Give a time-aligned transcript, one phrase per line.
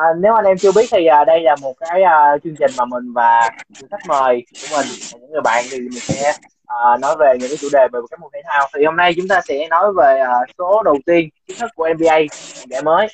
[0.00, 2.70] À, nếu anh em chưa biết thì à, đây là một cái à, chương trình
[2.78, 4.86] mà mình và những khách mời của mình
[5.20, 6.32] những người bạn thì mình sẽ
[6.66, 8.68] à, nói về những cái chủ đề về các môn thể thao.
[8.74, 11.88] Thì hôm nay chúng ta sẽ nói về à, số đầu tiên chính thức của
[11.94, 12.18] NBA
[12.66, 13.06] giải mới.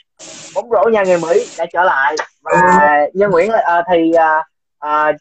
[0.54, 2.16] Bóng rổ nhà người Mỹ đã trở lại.
[2.43, 4.45] Và nhân Nguyễn à, thì à,
[4.79, 5.12] à,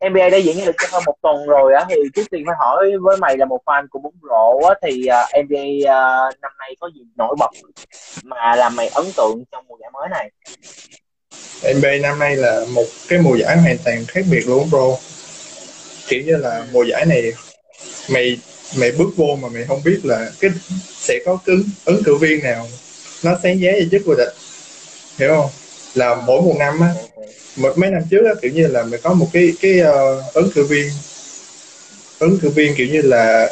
[0.00, 2.90] NBA đã diễn ra được hơn một tuần rồi á thì trước tiên phải hỏi
[3.00, 6.76] với mày là một fan của bóng rổ á thì uh, NBA uh, năm nay
[6.80, 7.50] có gì nổi bật
[8.24, 10.30] mà làm mày ấn tượng trong mùa giải mới này?
[11.74, 14.86] NBA năm nay là một cái mùa giải hoàn toàn khác biệt luôn bro.
[16.08, 17.32] Kiểu như là mùa giải này
[18.10, 18.38] mày
[18.78, 20.50] mày bước vô mà mày không biết là cái
[20.94, 22.68] sẽ có cái ứng cử viên nào
[23.24, 24.34] nó sáng giá cho chức vô địch.
[25.18, 25.50] Hiểu không?
[25.94, 26.88] Là mỗi một năm á
[27.56, 30.50] một mấy năm trước á, kiểu như là mày có một cái cái uh, ứng
[30.54, 30.90] cử viên.
[32.18, 33.50] Ứng cử viên kiểu như là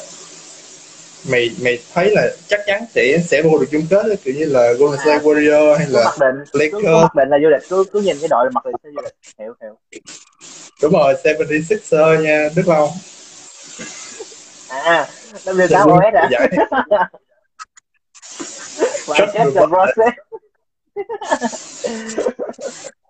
[1.29, 4.73] mày mày thấy là chắc chắn sẽ sẽ vô được chung kết kiểu như là
[4.73, 6.17] Golden State Warrior hay là
[6.53, 6.73] Lakers.
[6.73, 8.91] cứ, mặc định là du lịch cứ cứ nhìn cái đội là mặc định sẽ
[8.95, 9.79] du lịch hiểu hiểu.
[10.83, 12.91] Đúng rồi 76er nha Đức Long.
[14.69, 15.09] À
[15.47, 16.29] năm điều sáu OS hả
[19.07, 20.17] và chết rồi process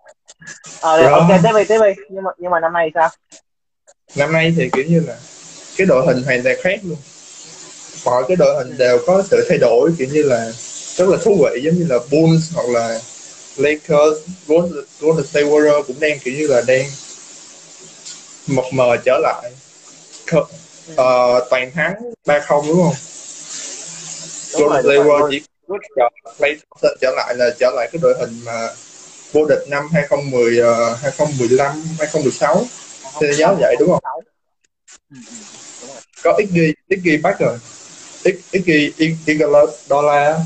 [0.81, 3.09] ờ à, ok tiếp đi tiếp đi nhưng mà nhưng mà năm nay sao?
[4.15, 5.17] Năm nay thì kiểu như là
[5.77, 6.97] cái đội hình hoàn toàn khác luôn.
[8.05, 10.51] Mọi cái đội hình đều có sự thay đổi kiểu như là
[10.95, 12.99] rất là thú vị giống như là Bulls hoặc là
[13.57, 14.17] Lakers.
[14.47, 16.85] Golden, State Warriors cũng đang kiểu như là đang
[18.47, 19.51] mập mờ trở lại.
[20.33, 22.95] Uh, toàn thắng ba không đúng không?
[24.53, 25.41] Đúng Golden State Warriors chỉ
[27.01, 28.69] trở lại là trở lại cái đội hình mà
[29.35, 32.63] vô địch năm 2010 uh, 2015 2016
[33.21, 34.23] thế nhớ vậy đúng không?
[36.23, 37.57] Có Iggy Iggy bắt rồi.
[38.51, 38.93] Iggy
[39.25, 40.37] Iguodala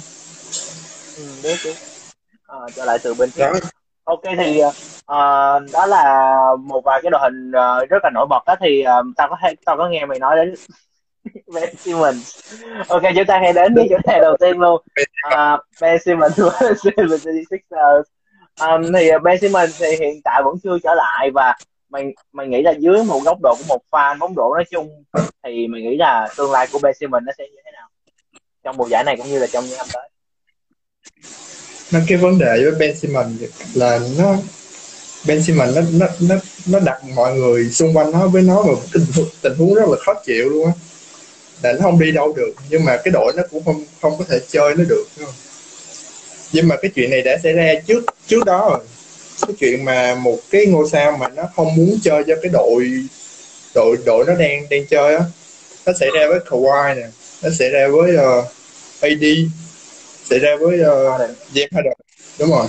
[1.18, 1.76] ừ, đúng đúng
[2.48, 3.54] à, trở lại từ bên đó.
[4.04, 4.74] ok thì uh,
[5.74, 9.16] đó là một vài cái đội hình uh, rất là nổi bật đó thì uh,
[9.18, 10.56] tao có tao có nghe mày nói đến
[11.54, 12.40] Ben Simmons.
[12.88, 14.84] Ok chúng ta hãy đến với chủ đề đầu tiên luôn.
[15.28, 18.04] Uh, Ben Simmons của 76ers
[18.60, 21.56] um, thì ờ, Ben Simmons thì hiện tại vẫn chưa trở lại và
[21.90, 25.04] mày mày nghĩ là dưới một góc độ của một fan bóng rổ nói chung
[25.44, 27.88] thì mày nghĩ là tương lai của Ben Simmons nó sẽ như thế nào?
[28.64, 30.10] Trong mùa giải này cũng như là trong những năm tới.
[31.92, 33.42] Nó cái vấn đề với Ben Simmons
[33.74, 34.36] là nó
[35.28, 36.36] Ben Simmons nó nó nó
[36.68, 39.06] nó đặt mọi người xung quanh nó với nó vào tình,
[39.42, 40.72] tình huống rất là khó chịu luôn á.
[41.64, 44.26] Là nó không đi đâu được nhưng mà cái đội nó cũng không không có
[44.30, 45.36] thể chơi nó được đúng không?
[46.52, 48.80] Nhưng mà cái chuyện này đã xảy ra trước trước đó rồi.
[49.48, 52.90] Cái chuyện mà một cái ngôi sao mà nó không muốn chơi cho cái đội
[53.76, 55.24] đội đội nó đang đang chơi á
[55.86, 57.08] nó xảy ra với Kawhi nè
[57.44, 58.46] nó xảy ra với uh,
[59.02, 59.24] AD
[60.30, 61.22] xảy ra với uh,
[61.54, 61.94] James Harden
[62.40, 62.66] đúng rồi.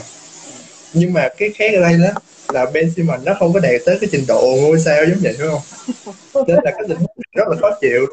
[0.92, 3.98] Nhưng mà cái khác ở đây đó là Ben Simmons nó không có đạt tới
[4.00, 6.44] cái trình độ ngôi sao giống vậy đúng không?
[6.46, 8.06] Nên là cái tình huống rất là khó chịu.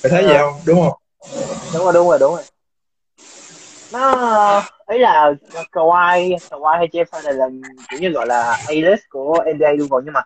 [0.00, 0.28] Phải thấy à.
[0.28, 0.60] gì không?
[0.64, 0.92] Đúng không?
[1.74, 2.42] Đúng rồi đúng rồi đúng rồi
[3.92, 5.32] nó ý là
[5.72, 7.48] Kawhi Kawhi hay Jeff Harden là
[7.90, 10.22] kiểu như gọi là A-list của NBA luôn rồi nhưng mà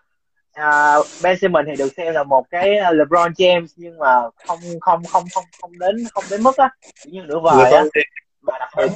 [0.99, 5.03] uh, Ben Simmons thì được xem là một cái LeBron James nhưng mà không không
[5.03, 6.69] không không không đến không đến mức á
[7.03, 7.83] kiểu như nửa vời á.
[8.41, 8.91] Mà đặc biệt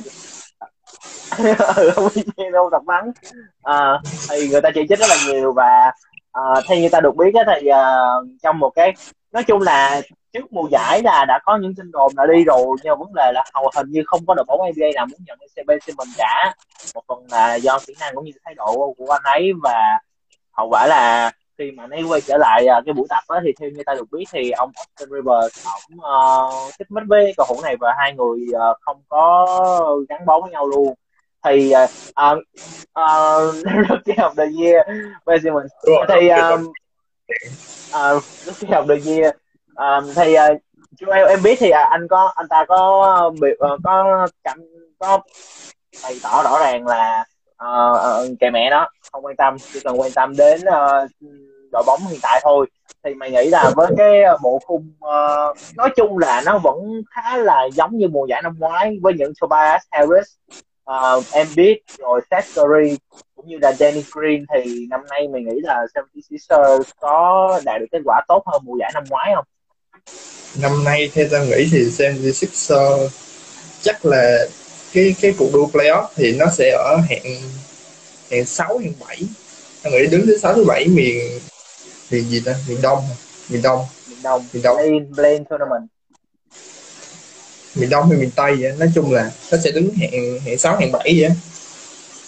[2.54, 3.12] đâu tập bắn
[3.64, 4.00] à,
[4.30, 5.92] thì người ta chỉ trích rất là nhiều và
[6.40, 8.94] uh, theo như ta được biết á thì uh, trong một cái
[9.32, 10.02] nói chung là
[10.34, 13.32] trước mùa giải là đã có những tin đồn đã đi rồi nhưng vấn đề
[13.34, 16.54] là hầu hình như không có đội bóng NBA nào muốn nhận CB Simmons cả.
[16.96, 20.00] Một phần là do kỹ năng cũng như thái độ của anh ấy và
[20.52, 23.40] hậu quả là khi mà anh ấy quay trở lại uh, cái buổi tập đó,
[23.44, 27.34] thì theo như ta được biết thì ông Austin Rivers ông uh, xích mít với
[27.38, 29.48] cầu thủ này và hai người uh, không có
[30.10, 30.94] gắn bó với nhau luôn.
[31.46, 32.38] Thì uh, uh,
[33.00, 33.56] uh,
[34.06, 34.86] of the year
[35.44, 35.72] Simmons
[36.10, 36.72] thì um,
[37.90, 39.36] uh, rookie of the year
[39.80, 40.50] à, thì à,
[40.98, 44.28] chú em em biết thì à, anh có anh ta có ờ, bị uh, có
[44.44, 44.60] cảm
[45.00, 45.20] có
[46.04, 47.26] bày tỏ rõ ràng là
[47.66, 51.10] uh, kệ mẹ nó không quan tâm chỉ cần quan tâm đến uh,
[51.72, 52.66] đội bóng hiện tại thôi
[53.04, 57.38] thì mày nghĩ là với cái bộ khung uh, nói chung là nó vẫn khá
[57.38, 60.28] là giống như mùa giải năm ngoái với những Tobias Harris,
[60.92, 62.98] uh, Embiid rồi Seth Curry
[63.36, 67.82] cũng như là Danny Green thì năm nay mày nghĩ là San Francisco có đạt
[67.82, 69.46] được kết quả tốt hơn mùa giải năm ngoái không?
[70.56, 73.08] Năm nay theo ta nghĩ thì 76ers
[73.82, 74.48] chắc là
[74.94, 77.42] cái cái cuộc đua playoff thì nó sẽ ở hạng
[78.32, 79.22] hạng 6 hạng 7
[79.84, 81.40] ta nghĩ đứng thứ 6 thứ 7 miền
[82.12, 82.56] miền gì ta?
[82.68, 83.04] Miền đông
[83.50, 83.86] miền đông.
[84.10, 84.46] Miền đông.
[84.54, 84.78] Miền đông.
[84.78, 85.90] Play, play tournament.
[87.76, 88.72] Miền đông hay miền tây vậy?
[88.78, 91.30] Nói chung là nó sẽ đứng hạng hạng sáu hạng bảy vậy.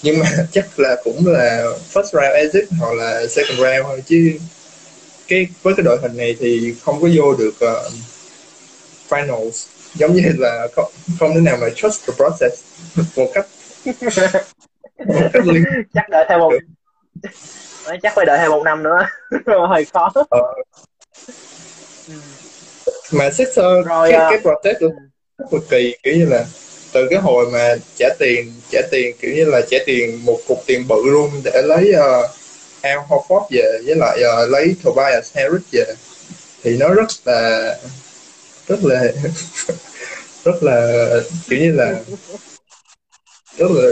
[0.04, 1.64] Nhưng mà chắc là cũng là
[1.94, 4.38] first round exit hoặc là second round thôi chứ
[5.32, 7.94] cái với cái đội hình này thì không có vô được uh,
[9.10, 9.68] finals.
[9.96, 12.64] Giống như là không, không thể nào mà trust the process
[13.16, 13.46] một cách
[15.06, 15.64] một cách liên
[15.94, 16.54] chắc đợi theo một
[18.04, 19.08] chắc phải đợi thêm một năm nữa.
[19.70, 20.12] Hơi khó.
[20.30, 20.54] Ờ.
[23.12, 24.30] mà Sixer rồi cái, uh...
[24.30, 24.94] cái process luôn
[25.52, 26.46] cực kỳ kiểu như là
[26.94, 30.64] từ cái hồi mà trả tiền trả tiền kiểu như là trả tiền một cục
[30.66, 32.30] tiền bự luôn để lấy uh,
[32.82, 35.86] Al Horford về với lại uh, lấy Tobias Harris về.
[36.64, 37.76] Thì nó rất là
[38.68, 39.04] rất là
[40.44, 41.08] rất là
[41.50, 41.96] kiểu như là
[43.58, 43.92] rất là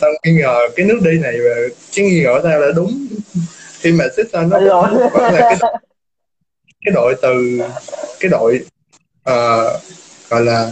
[0.00, 1.54] tao nghi ngờ cái nước đi này và
[1.94, 3.06] cái nghi ngờ tao là đúng.
[3.80, 5.70] Khi mà Sixers nó vẫn là cái
[6.84, 7.60] cái đội từ
[8.20, 8.60] cái đội
[9.30, 9.80] uh,
[10.28, 10.70] gọi là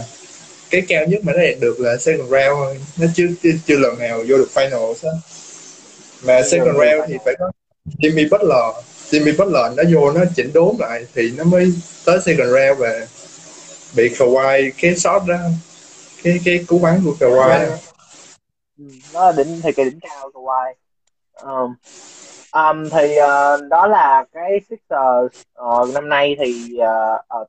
[0.69, 2.79] cái cao nhất mà nó đạt được là second round thôi.
[2.97, 5.09] Nó chưa chưa, chưa lần nào vô được final á
[6.25, 7.51] mà second round thì phải có
[7.85, 8.85] Jimmy Butler.
[9.09, 11.73] Jimmy Butler nó vô nó chỉnh đốn lại thì nó mới
[12.05, 13.07] tới second round và
[13.95, 15.37] bị Kawhi cái shot đó
[16.23, 17.69] cái cái cú bắn của Kawhi.
[17.69, 17.75] Đó.
[18.77, 20.73] Ừ, nó là đỉnh thì cái đỉnh cao Kawhi.
[21.43, 21.75] Um,
[22.53, 25.41] um, thì uh, đó là cái Sixers.
[25.61, 27.47] Uh, năm nay thì ờ, uh, uh,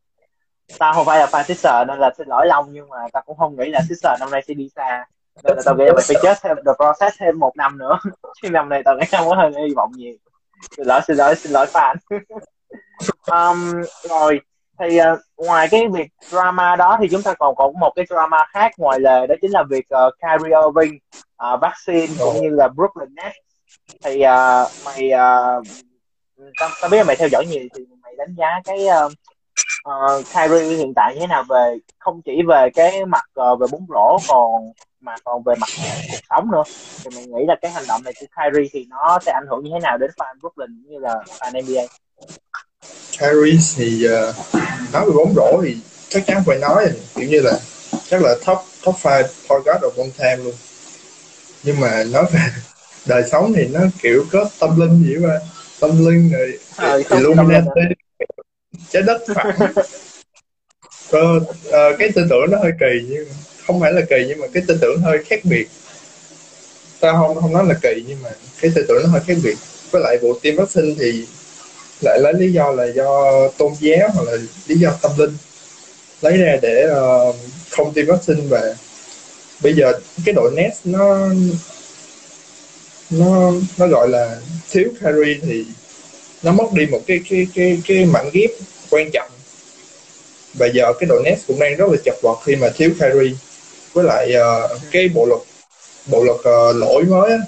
[0.79, 3.37] tao không phải là fan Sixers nên là xin lỗi Long nhưng mà tao cũng
[3.37, 5.05] không nghĩ là Sixers năm nay sẽ đi xa
[5.43, 7.99] nên là tao nghĩ là mình phải chết thêm the process thêm một năm nữa.
[8.43, 10.15] Chứ năm này tao nghĩ không có hơi hy vọng nhiều.
[10.77, 11.97] Xin lỗi xin lỗi xin lỗi fan.
[13.27, 14.41] Um, rồi
[14.79, 18.45] thì uh, ngoài cái việc drama đó thì chúng ta còn có một cái drama
[18.53, 20.99] khác ngoài lề đó chính là việc uh, Kyrie Irving
[21.55, 23.37] uh, vaccine cũng như là Brooklyn Nets.
[24.05, 25.67] Thì uh, mày uh,
[26.61, 29.13] tao, tao biết là mày theo dõi nhiều thì mày đánh giá cái uh,
[29.89, 33.67] uh, Kyrie hiện tại như thế nào về không chỉ về cái mặt uh, về
[33.73, 34.73] bóng rổ còn
[35.05, 35.69] mà còn về mặt
[36.11, 36.63] cuộc sống nữa.
[37.05, 39.65] Thì mình nghĩ là cái hành động này của Kyrie thì nó sẽ ảnh hưởng
[39.65, 41.83] như thế nào đến fan Brooklyn cũng như là fan NBA
[43.19, 44.35] Kyrie thì uh,
[44.93, 45.77] nói về bóng rổ thì
[46.09, 47.59] chắc chắn phải nói kiểu như là
[48.09, 50.55] chắc là top top 5 point guard of all time luôn.
[51.63, 52.41] Nhưng mà nói về
[53.07, 55.39] đời sống thì nó kiểu có tâm linh gì mà
[55.81, 57.81] tâm linh rồi à, Illuminati
[58.91, 59.57] trái đất phẳng.
[61.11, 63.27] ờ, uh, cái tư tưởng nó hơi kỳ nhưng
[63.67, 65.69] không phải là kỳ nhưng mà cái tư tưởng hơi khác biệt.
[67.01, 68.31] Ta không không nói là kỳ nhưng mà
[68.61, 69.55] cái tư tưởng nó hơi khác biệt.
[69.91, 71.27] Với lại vụ tiêm vaccine thì
[72.01, 75.37] lại lấy lý do là do tôn giáo hoặc là lý do tâm linh.
[76.21, 77.37] Lấy ra để uh,
[77.71, 78.75] không tiêm vaccine và
[79.63, 79.93] bây giờ
[80.25, 81.29] cái đội Nets nó
[83.11, 84.37] nó nó gọi là
[84.71, 85.65] thiếu carry thì
[86.43, 88.51] nó mất đi một cái cái cái cái mảnh ghép
[88.91, 89.31] quan trọng.
[90.55, 93.37] Và giờ cái đội Nets cũng đang rất là chật vật khi mà thiếu carry
[93.95, 95.41] với lại uh, cái bộ luật
[96.07, 97.39] bộ luật uh, lỗi mới á,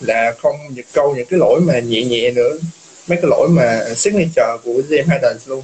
[0.00, 2.52] là không những câu những cái lỗi mà nhẹ nhẹ nữa
[3.08, 5.62] mấy cái lỗi mà signature của James Harden luôn.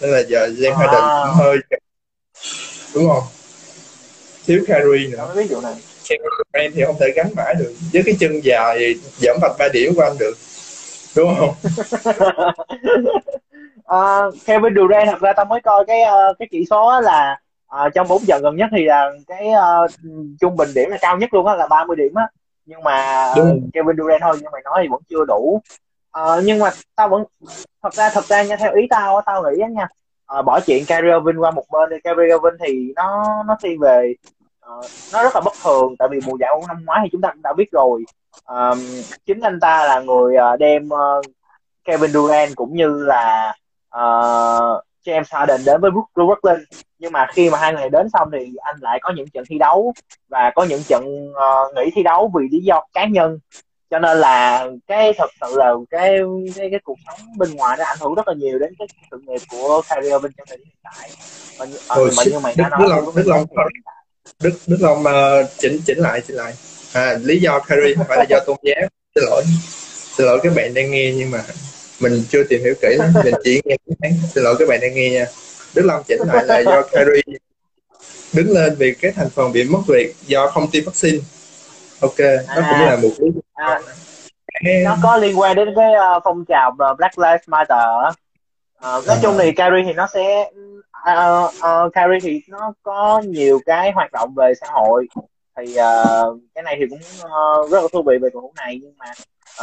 [0.00, 0.76] Nên là giờ James à.
[0.76, 1.56] Harden cũng hơi
[2.94, 3.24] đúng không?
[4.46, 5.32] Thiếu Kyrie nữa.
[5.34, 5.74] Ví dụ này.
[6.08, 9.94] Kevin thì không thể gắn mãi được với cái chân dài giảm vạch ba điểm
[9.94, 10.34] của anh được
[11.16, 11.54] đúng không?
[13.92, 17.40] Uh, Kevin Durant thật ra tao mới coi cái uh, cái chỉ số là
[17.76, 19.90] uh, trong bốn trận gần nhất thì là cái uh,
[20.40, 22.28] trung bình điểm là cao nhất luôn á là 30 điểm á.
[22.66, 23.70] Nhưng mà Đúng.
[23.72, 25.60] Kevin Durant thôi nhưng mày nói thì vẫn chưa đủ.
[26.20, 27.24] Uh, nhưng mà tao vẫn
[27.82, 29.86] thật ra thật ra nha theo ý tao tao nghĩ á nha
[30.38, 33.80] uh, bỏ chuyện Kyrie Irving qua một bên thì Kyrie Irving thì nó nó thiên
[33.80, 34.14] về
[34.66, 37.30] uh, nó rất là bất thường tại vì mùa giải năm ngoái thì chúng ta
[37.32, 38.04] cũng đã biết rồi.
[38.46, 38.78] Um,
[39.26, 41.24] chính anh ta là người uh, đem uh,
[41.84, 43.54] Kevin Durant cũng như là
[43.96, 46.64] uh, James Harden đến với Brooklyn
[47.02, 49.58] nhưng mà khi mà hai người đến xong thì anh lại có những trận thi
[49.58, 49.92] đấu
[50.28, 53.38] và có những trận uh, nghỉ thi đấu vì lý do cá nhân.
[53.90, 56.18] Cho nên là cái thật sự là cái
[56.56, 59.18] cái cái cuộc sống bên ngoài nó ảnh hưởng rất là nhiều đến cái sự
[59.26, 61.10] nghiệp của Kyrie Irving trong thời điểm hiện tại.
[61.58, 61.66] Mà,
[61.96, 63.46] ừ, mà như mày Đức, nói Đức Long Đức Long
[64.42, 66.52] Đức Đức Long uh, chỉnh chỉnh lại chỉnh lại.
[66.94, 68.88] À lý do Kyrie không phải là do tôn giáo.
[69.14, 69.42] Xin lỗi
[70.16, 71.38] xin lỗi các bạn đang nghe nhưng mà
[72.00, 72.96] mình chưa tìm hiểu kỹ.
[72.98, 75.26] Lắm mình chỉ nghe tiếng xin lỗi các bạn đang nghe nha
[75.74, 77.38] Đức Long chỉnh lại là do Kyrie
[78.32, 81.18] đứng lên vì cái thành phần bị mất việc do không tiêm vaccine.
[82.00, 82.18] Ok
[82.56, 83.80] nó à, cũng là một lý à,
[84.84, 87.78] nó có liên quan đến cái uh, phong trào Black Lives Matter
[88.78, 89.18] uh, nói à.
[89.22, 90.50] chung thì Kyrie thì nó sẽ
[91.10, 95.06] uh, uh, Kyrie thì nó có nhiều cái hoạt động về xã hội.
[95.56, 98.80] Thì uh, cái này thì cũng uh, rất là thú vị về cầu thủ này
[98.82, 99.06] nhưng mà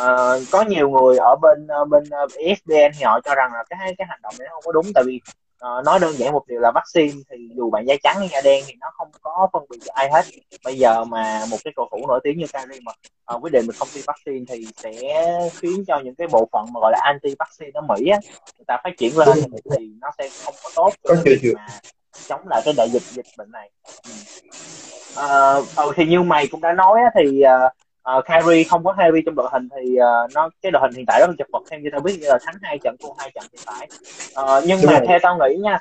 [0.04, 3.64] uh, có nhiều người ở bên uh, bên uh, ESPN thì họ cho rằng là
[3.70, 5.22] cái cái hành động này nó không có đúng tại vì
[5.66, 8.42] uh, nói đơn giản một điều là vaccine thì dù bạn da trắng hay da
[8.42, 10.26] đen thì nó không có phân biệt cho ai hết.
[10.64, 12.92] Bây giờ mà một cái cầu thủ nổi tiếng như Kyrie mà
[13.36, 14.92] uh, quyết định mình không tiêm vaccine thì sẽ
[15.54, 18.20] khiến cho những cái bộ phận mà gọi là anti vaccine ở Mỹ á
[18.58, 19.38] người ta phát triển lên
[19.78, 21.68] thì nó sẽ không có tốt cho việc mà
[22.28, 23.70] chống lại cái đại dịch dịch bệnh này.
[24.06, 24.12] Ừ.
[25.88, 27.74] uh, thì như mày cũng đã nói á, thì uh,
[28.18, 31.06] uh, Kyrie không có Harry trong đội hình thì uh, nó cái đội hình hiện
[31.08, 33.32] tại rất là chật vật theo như tao biết là thắng hai trận thua hai
[33.36, 33.88] trận hiện tại
[34.44, 35.80] uh, nhưng mà theo tao nghĩ nha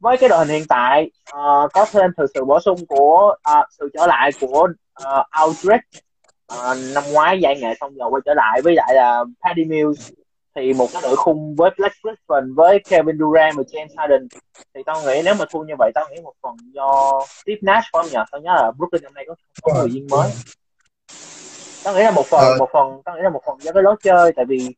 [0.00, 3.66] với cái đội hình hiện tại uh, có thêm thực sự bổ sung của uh,
[3.78, 4.68] sự trở lại của
[5.02, 5.88] uh, Aldridge
[6.52, 10.10] uh, năm ngoái giải nghệ xong rồi quay trở lại với lại là Paddy Mills
[10.56, 14.28] thì một cái đội khung với Blake Griffin với Kevin Durant và James Harden.
[14.74, 17.86] Thì tao nghĩ nếu mà thua như vậy tao nghĩ một phần do Steve Nash
[17.92, 18.24] không nhờ?
[18.32, 20.30] Tao nhớ là Brooklyn năm nay có, có người viên mới
[21.84, 22.56] tao nghĩ là một phần ờ.
[22.58, 24.74] một phần tao nghĩ là một phần do cái lối chơi tại vì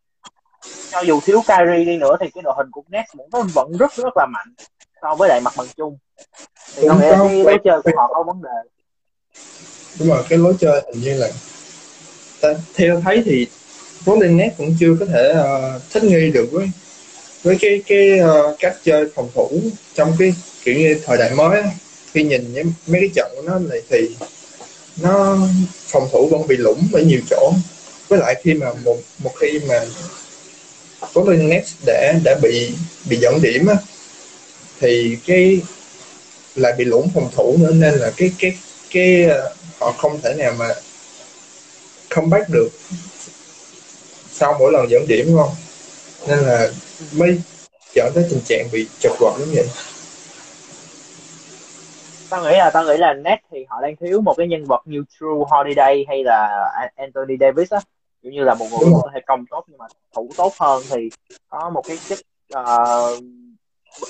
[0.91, 3.95] cho dù thiếu Kyrie đi nữa thì cái đội hình của Nets vẫn vẫn rất
[3.97, 4.55] rất là mạnh
[5.03, 5.99] so với lại mặt bằng chung.
[6.77, 8.71] Thì tao nghĩ là cái lối chơi của họ có vấn đề.
[9.99, 11.29] Đúng rồi cái lối chơi hình như là
[12.41, 13.47] ta, theo thấy thì
[14.07, 16.71] Golden Nets cũng chưa có thể uh, thích nghi được với
[17.43, 19.51] với cái cái uh, cách chơi phòng thủ
[19.95, 21.63] trong cái kiểu như thời đại mới
[22.13, 24.17] khi nhìn những mấy cái trận của nó này thì
[24.97, 25.39] nó
[25.87, 27.53] phòng thủ vẫn bị lủng ở nhiều chỗ.
[28.09, 29.85] Với lại khi mà một một khi mà
[31.15, 32.73] Golden Nets đã đã bị
[33.05, 33.77] bị dẫn điểm á,
[34.81, 35.61] thì cái
[36.55, 38.57] lại bị lủng phòng thủ nữa nên là cái cái
[38.91, 40.69] cái ờ, họ không thể nào mà
[42.11, 42.69] comeback được
[44.33, 45.55] sau mỗi lần dẫn điểm đúng không?
[46.27, 46.71] Nên là
[47.13, 47.41] mới
[47.95, 49.67] dẫn tới tình trạng bị chật vật giống vậy
[52.33, 54.83] tao nghĩ là tao nghĩ là net thì họ đang thiếu một cái nhân vật
[54.85, 57.81] như True Holiday hay là Anthony Davis á.
[58.23, 61.11] Kiểu như là một người có thể công tốt nhưng mà thủ tốt hơn thì
[61.49, 62.19] có một cái chất
[62.59, 63.23] uh,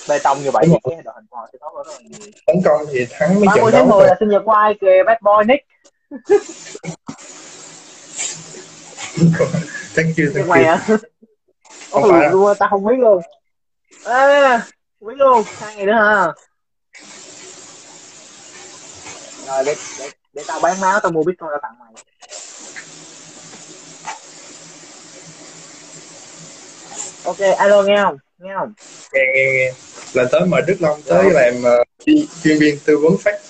[0.09, 2.01] bê tông như vậy thì cái đội hình của họ sẽ tốt hơn rất là
[2.09, 2.33] nhiều.
[2.47, 4.75] Tấn công thì thắng mấy trận tháng 10 là sinh nhật của ai?
[4.81, 5.67] Kìa bad boy Nick.
[9.97, 10.87] Thank you thank mày à
[11.91, 13.23] ôi luôn tao không biết luôn.
[14.05, 14.59] À,
[15.01, 15.43] không biết luôn.
[15.61, 16.33] Hai ngày nữa hả
[19.55, 21.93] rồi để, để, để tao bán máu tao mua bitcoin tao tặng mày.
[27.25, 28.17] Ok alo nghe không?
[28.39, 28.73] Nghe không?
[29.13, 29.73] Nghe nghe nghe
[30.13, 31.33] là tới mời đức long tới rồi.
[31.33, 31.87] làm uh,
[32.43, 33.41] chuyên viên tư vấn phát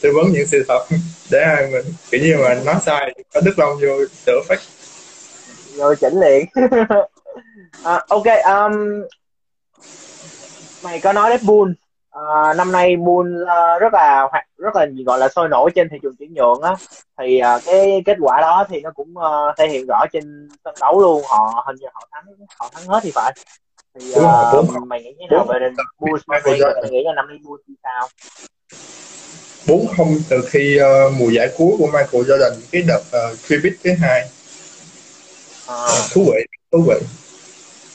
[0.00, 0.86] tư vấn những sự thật
[1.30, 4.60] để hai mình kiểu như mà nói sai có đức long vô sửa phát.
[5.76, 6.46] Rồi chỉnh liền.
[7.84, 9.02] À, ok um,
[10.82, 11.72] mày có nói bull
[12.18, 15.96] uh, năm nay bull uh, rất là rất là gọi là sôi nổi trên thị
[16.02, 16.74] trường chuyển nhượng á.
[17.18, 20.74] Thì uh, cái kết quả đó thì nó cũng uh, thể hiện rõ trên sân
[20.80, 21.22] đấu luôn.
[21.28, 22.24] Họ hình như họ thắng
[22.58, 23.32] họ thắng hết thì phải.
[23.94, 25.58] Thì uh, mày nghĩ thế nào về
[25.98, 26.40] Bulls mày
[26.90, 28.08] nghĩ là năm nay Bulls thì sao?
[29.68, 30.08] Bốn không?
[30.28, 34.28] Từ khi uh, mùa giải cuối của Michael Jordan cái đợt uh, tribute thứ hai.
[35.66, 35.86] À.
[36.12, 37.06] thú vị thú vị.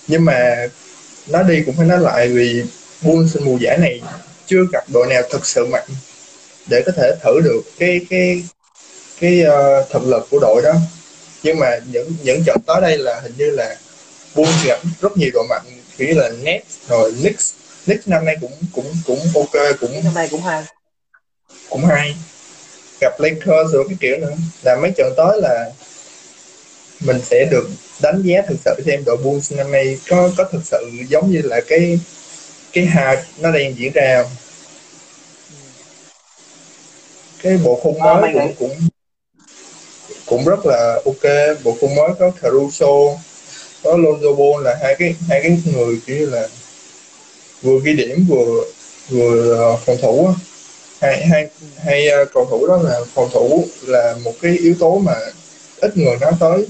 [0.07, 0.67] Nhưng mà
[1.31, 2.63] nó đi cũng phải nói lại vì
[3.01, 4.01] Bulls mùa giải này
[4.47, 5.87] chưa gặp đội nào thực sự mạnh
[6.67, 8.43] để có thể thử được cái cái
[9.19, 10.73] cái uh, thực lực của đội đó.
[11.43, 13.75] Nhưng mà những những trận tới đây là hình như là
[14.35, 15.65] Bulls gặp rất nhiều đội mạnh
[15.97, 17.53] kiểu là Nets rồi Knicks.
[17.85, 20.63] Knicks năm nay cũng cũng cũng ok cũng năm nay cũng hay.
[21.69, 22.15] cũng hay.
[23.01, 24.33] Gặp Lakers rồi cái kiểu nữa.
[24.63, 25.71] Là mấy trận tới là
[26.99, 27.69] mình sẽ được
[28.01, 31.41] đánh giá thực sự xem đội Bulls năm nay có có thực sự giống như
[31.43, 31.99] là cái
[32.75, 34.25] cái hype nó đang diễn ra.
[37.43, 38.89] Cái bộ khung mới à, cũng cũng
[40.25, 41.57] cũng rất là ok.
[41.63, 43.19] Bộ khung mới có Caruso
[43.83, 46.47] có Lonzo Ball là hai cái hai cái người kiểu như là
[47.61, 48.63] vừa ghi điểm vừa
[49.09, 50.29] vừa ờ, phòng thủ
[51.01, 54.97] hai hai hai uh, cầu thủ đó là phòng thủ là một cái yếu tố
[54.97, 55.13] mà
[55.77, 56.67] ít người nói tới.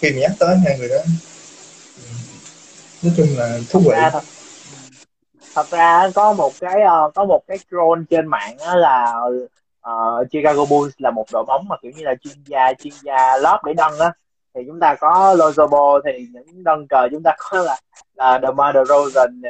[0.00, 0.98] Khi mà nhắc tới hai người đó.
[3.02, 3.96] Nói chung là thú vị.
[4.12, 4.24] Thật,
[5.58, 9.14] thật ra có một cái uh, có một cái troll trên mạng là
[9.90, 13.36] uh, Chicago Bulls là một đội bóng mà kiểu như là chuyên gia chuyên gia
[13.36, 14.12] lót để đăng á.
[14.54, 17.76] Thì chúng ta có Lonzo thì những đơn cờ chúng ta có là
[18.14, 19.42] là DeMar DeRozan,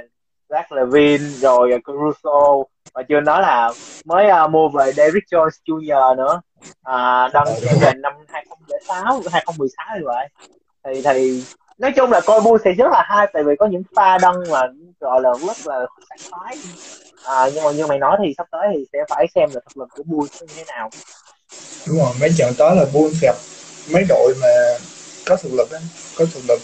[0.48, 2.64] Zach Levine rồi Caruso.
[2.94, 3.70] Và chưa nói là
[4.04, 6.40] mới uh, mua về Derrick Jones Jr nữa.
[6.64, 7.46] Uh, đăng
[7.80, 10.28] về năm 2006 2016 như vậy.
[10.84, 11.44] Thì thì
[11.78, 14.34] nói chung là coi Bulls thì rất là hay tại vì có những pha đăng
[14.50, 14.60] mà
[15.00, 16.56] gọi là rất là sảng khoái.
[17.24, 19.76] À, nhưng mà như mày nói thì sắp tới thì sẽ phải xem là thực
[19.76, 20.90] lực của Bulls như thế nào.
[21.86, 23.36] Đúng rồi mấy trận tới là Bulls gặp
[23.92, 24.48] mấy đội mà
[25.26, 25.78] có thực lực đó,
[26.18, 26.60] có thực lực.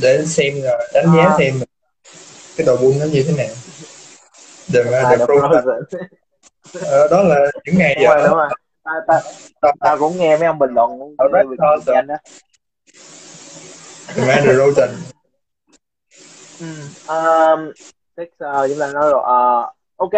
[0.00, 1.34] Để xem là đánh giá à.
[1.38, 1.60] xem
[2.56, 3.54] cái đội bull nó như thế nào.
[4.66, 5.82] DeMar à, DeRozan DeRozan.
[6.84, 8.48] ờ, đó là những ngày đúng rồi giờ đúng rồi.
[8.84, 9.20] Ta, ta,
[9.62, 12.14] đó ta cũng nghe mấy ông bình luận Ở kinh doanh đó
[14.18, 14.88] DeMar DeRozan
[16.60, 16.66] Ừ.
[17.08, 17.72] Um,
[18.16, 20.10] Sixer chúng ta nói rồi Ờ, ok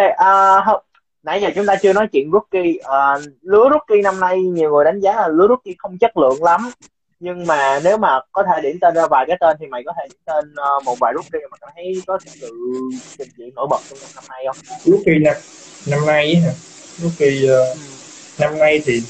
[0.65, 0.81] không.
[1.23, 4.85] nãy giờ chúng ta chưa nói chuyện rookie Ờ, lứa rookie năm nay nhiều người
[4.85, 6.71] đánh giá là lứa rookie không chất lượng lắm
[7.19, 9.93] nhưng mà nếu mà có thể điểm tên ra vài cái tên thì mày có
[9.97, 12.51] thể điểm tên ờ, một vài rookie mà cảm thấy có sự
[13.17, 15.35] trình diễn nổi bật trong năm nay không rookie năm
[15.87, 16.51] năm nay hả
[16.97, 17.75] rookie ờ,
[18.39, 19.01] năm nay thì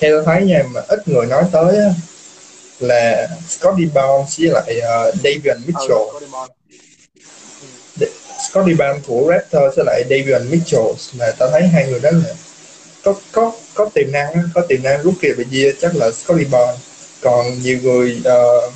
[0.00, 1.90] theo tôi thấy nha mà ít người nói tới á,
[2.80, 6.50] là Scotty Barnes với lại uh, Davion Mitchell Ừ, Cody Bond.
[8.50, 10.84] Scotty Barnes của Raptors với lại Davion Mitchell
[11.18, 12.34] là tao thấy hai người đó là
[13.04, 16.44] có có có tiềm năng có tiềm năng rookie of the year chắc là Scotty
[16.44, 16.80] Barnes
[17.22, 18.70] còn nhiều người ờ,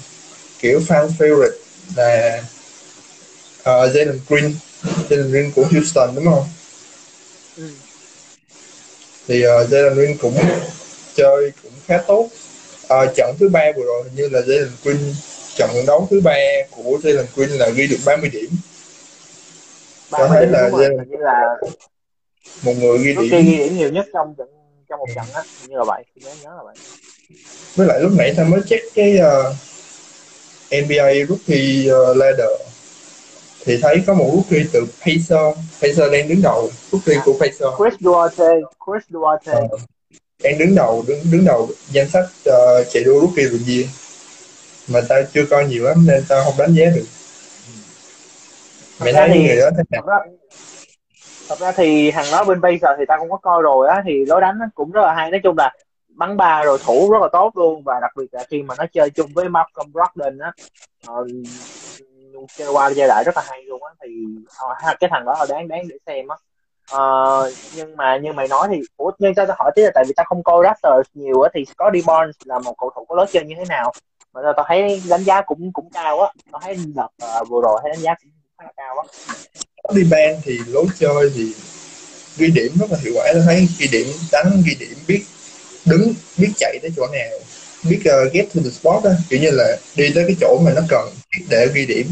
[0.59, 1.57] kiểu fan favorite
[1.97, 2.43] là
[3.61, 4.55] uh, Jalen Green
[5.11, 6.45] Jalen Green của Houston đúng không
[7.57, 7.63] Ừ.
[9.29, 10.39] thì uh, Jalen Green cũng
[11.17, 12.29] chơi cũng khá tốt
[12.93, 15.15] Ờ, trận thứ ba vừa rồi hình như là Jalen Green
[15.57, 16.37] trận đấu thứ ba
[16.71, 18.51] của Jalen Green là ghi được 30 điểm.
[20.11, 20.69] Có điểm là.
[20.69, 21.57] Jalen- như là
[22.63, 23.31] một người ghi điểm.
[23.31, 24.49] ghi điểm nhiều nhất trong trận
[24.89, 26.75] trong một trận á như là vậy tôi nhớ nhớ là vậy.
[27.77, 29.55] Với lại lúc nãy ta mới check cái ờ,
[30.71, 32.61] NBA rookie ờ, ladder.
[33.65, 38.01] Thì thấy có một rookie từ Pacers Pacers đang đứng đầu rookie của Pacers Chris
[38.01, 38.49] Duarte
[38.87, 39.53] Chris Duarte
[40.43, 43.87] đang đứng đầu đứng đứng đầu danh sách ờ, chạy đua rookie of the year
[44.89, 47.07] mà ta chưa coi nhiều lắm nên ta không đánh giá được.
[48.99, 50.03] Thật mày ra thấy thì- người đó thế nào?
[51.49, 54.03] thật ra thì hàng đó bên bây giờ thì ta cũng có coi rồi á
[54.07, 55.31] thì lối đánh nó cũng rất là hay.
[55.31, 55.73] Nói chung là
[56.09, 57.83] bắn ba rồi thủ rất là tốt luôn.
[57.83, 60.53] Và đặc biệt là khi mà nó chơi chung với Malcolm Brogdon á
[61.07, 61.27] ờ,
[62.59, 63.93] chơi qua giai đoạn rất là hay luôn á.
[64.05, 64.09] Thì
[64.59, 66.37] ờ, cái thằng đó là đáng đáng để xem á
[66.97, 70.05] uh, nhưng mà như mày nói thì ủa nhưng tao tao hỏi tí là tại
[70.07, 73.17] vì tao không coi Raptors nhiều á thì Scotty Barnes là một cầu thủ có
[73.17, 73.93] lối chơi như thế nào?
[74.33, 76.33] Mà tao tao thấy đánh giá cũng cũng cao á.
[76.53, 77.09] Tao thấy đợt
[77.41, 79.35] uh, vừa rồi thấy đánh giá cũng khá là cao á.
[79.95, 81.53] Đi ban thì lối chơi thì
[82.37, 83.31] ghi điểm rất là hiệu quả.
[83.33, 85.25] Tôi thấy ghi điểm đánh ghi điểm biết
[85.85, 87.39] đứng biết chạy tới chỗ nào
[87.89, 90.73] biết uh, get to the spot đó kiểu như là đi tới cái chỗ mà
[90.77, 91.09] nó cần
[91.49, 92.07] để ghi điểm.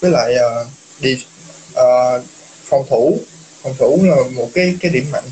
[0.00, 0.66] Với lại uh,
[1.00, 1.26] đi
[1.74, 2.22] uh,
[2.64, 3.18] phòng thủ
[3.62, 5.24] phòng thủ là một cái cái điểm mạnh.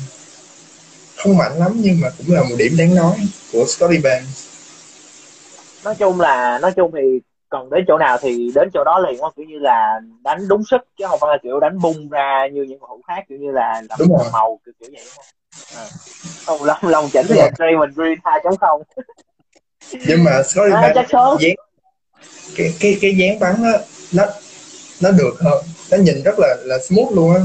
[1.15, 3.15] Không mạnh lắm nhưng mà cũng là một điểm đáng nói
[3.51, 4.51] của Scotty Barnes
[5.83, 9.21] nói chung là nói chung thì cần đến chỗ nào thì đến chỗ đó liền
[9.21, 12.47] á kiểu như là đánh đúng sức chứ không phải là kiểu đánh bung ra
[12.53, 15.03] như những cầu thủ khác kiểu như là làm Đúng màu kiểu, kiểu vậy
[15.75, 15.87] à.
[16.45, 17.35] không lòng lòng chỉnh thì.
[17.57, 18.81] Draymond Green 2.0
[20.07, 21.55] nhưng mà Scotty à, Barnes dáng
[22.57, 23.79] cái cái cái dáng bắn á
[24.13, 24.23] nó
[25.01, 25.63] nó được hơn.
[25.91, 27.41] Nó nhìn rất là là smooth luôn á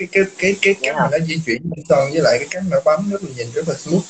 [0.00, 2.62] cái cái cái cái cách mà nó di chuyển trên sân với lại cái cách
[2.70, 4.04] nó bắn rất là nhìn rất là smooth.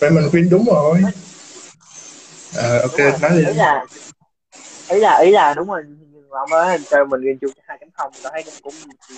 [0.00, 1.02] Raymond Green đúng rồi.
[2.56, 3.12] Ờ, ok rồi.
[3.20, 3.36] nói đi.
[3.38, 3.86] Ý là
[4.88, 5.82] ý là ý là đúng rồi.
[6.30, 8.74] Mà ông nói chơi mình Green chung hai chấm không tôi thấy cũng cũng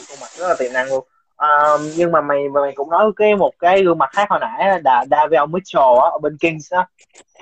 [0.09, 1.05] khuôn mặt rất là tiềm năng luôn
[1.37, 4.81] Ờ, nhưng mà mày mày cũng nói cái một cái gương mặt khác hồi nãy
[4.85, 6.87] là Davion Mitchell á ở bên Kings á.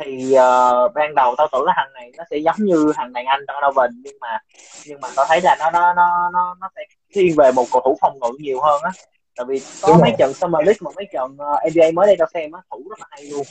[0.00, 3.26] Thì ờ, ban đầu tao tưởng là thằng này nó sẽ giống như thằng đàn
[3.26, 4.38] anh Donovan nhưng mà
[4.86, 6.82] nhưng mà tao thấy là nó nó nó nó nó sẽ
[7.14, 8.92] thiên về một cầu thủ phòng ngự nhiều hơn á.
[9.36, 10.16] Tại vì có Đúng mấy rồi.
[10.18, 13.00] trận Summer League mà mấy trận ờ, NBA mới đây tao xem á thủ rất
[13.00, 13.46] là hay luôn.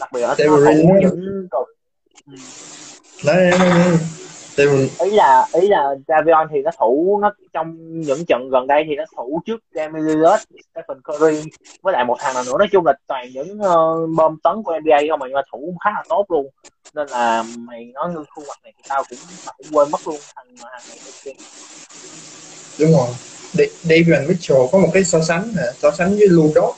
[0.00, 0.34] Đặc biệt á.
[1.00, 1.66] những cầu
[2.26, 2.32] ừ
[5.00, 8.96] ý là ý là Davion thì nó thủ nó trong những trận gần đây thì
[8.96, 11.50] nó thủ trước Damian Lillard, Stephen Curry
[11.82, 12.56] với lại một thằng nào nữa.
[12.58, 15.74] Nói chung là toàn những uh, bom tấn của NBA không mà nhưng mà thủ
[15.84, 16.46] khá là tốt luôn.
[16.94, 19.18] Nên là mày nói như khuôn mặt này thì tao cũng
[19.58, 21.34] cũng quên mất luôn thằng thằng này ok
[22.80, 23.08] đúng rồi.
[23.52, 26.76] Da- Davion Mitchell có một cái so sánh nè so sánh với Lou Dort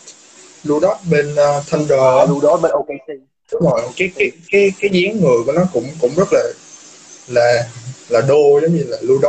[0.64, 2.00] Lou Dort bên uh, Thunder.
[2.42, 3.08] Đối bên OKC
[3.52, 6.40] đúng rồi cái cái cái cái dáng người của nó cũng cũng rất là
[7.28, 7.68] là
[8.08, 9.20] là đô, giống như là Lou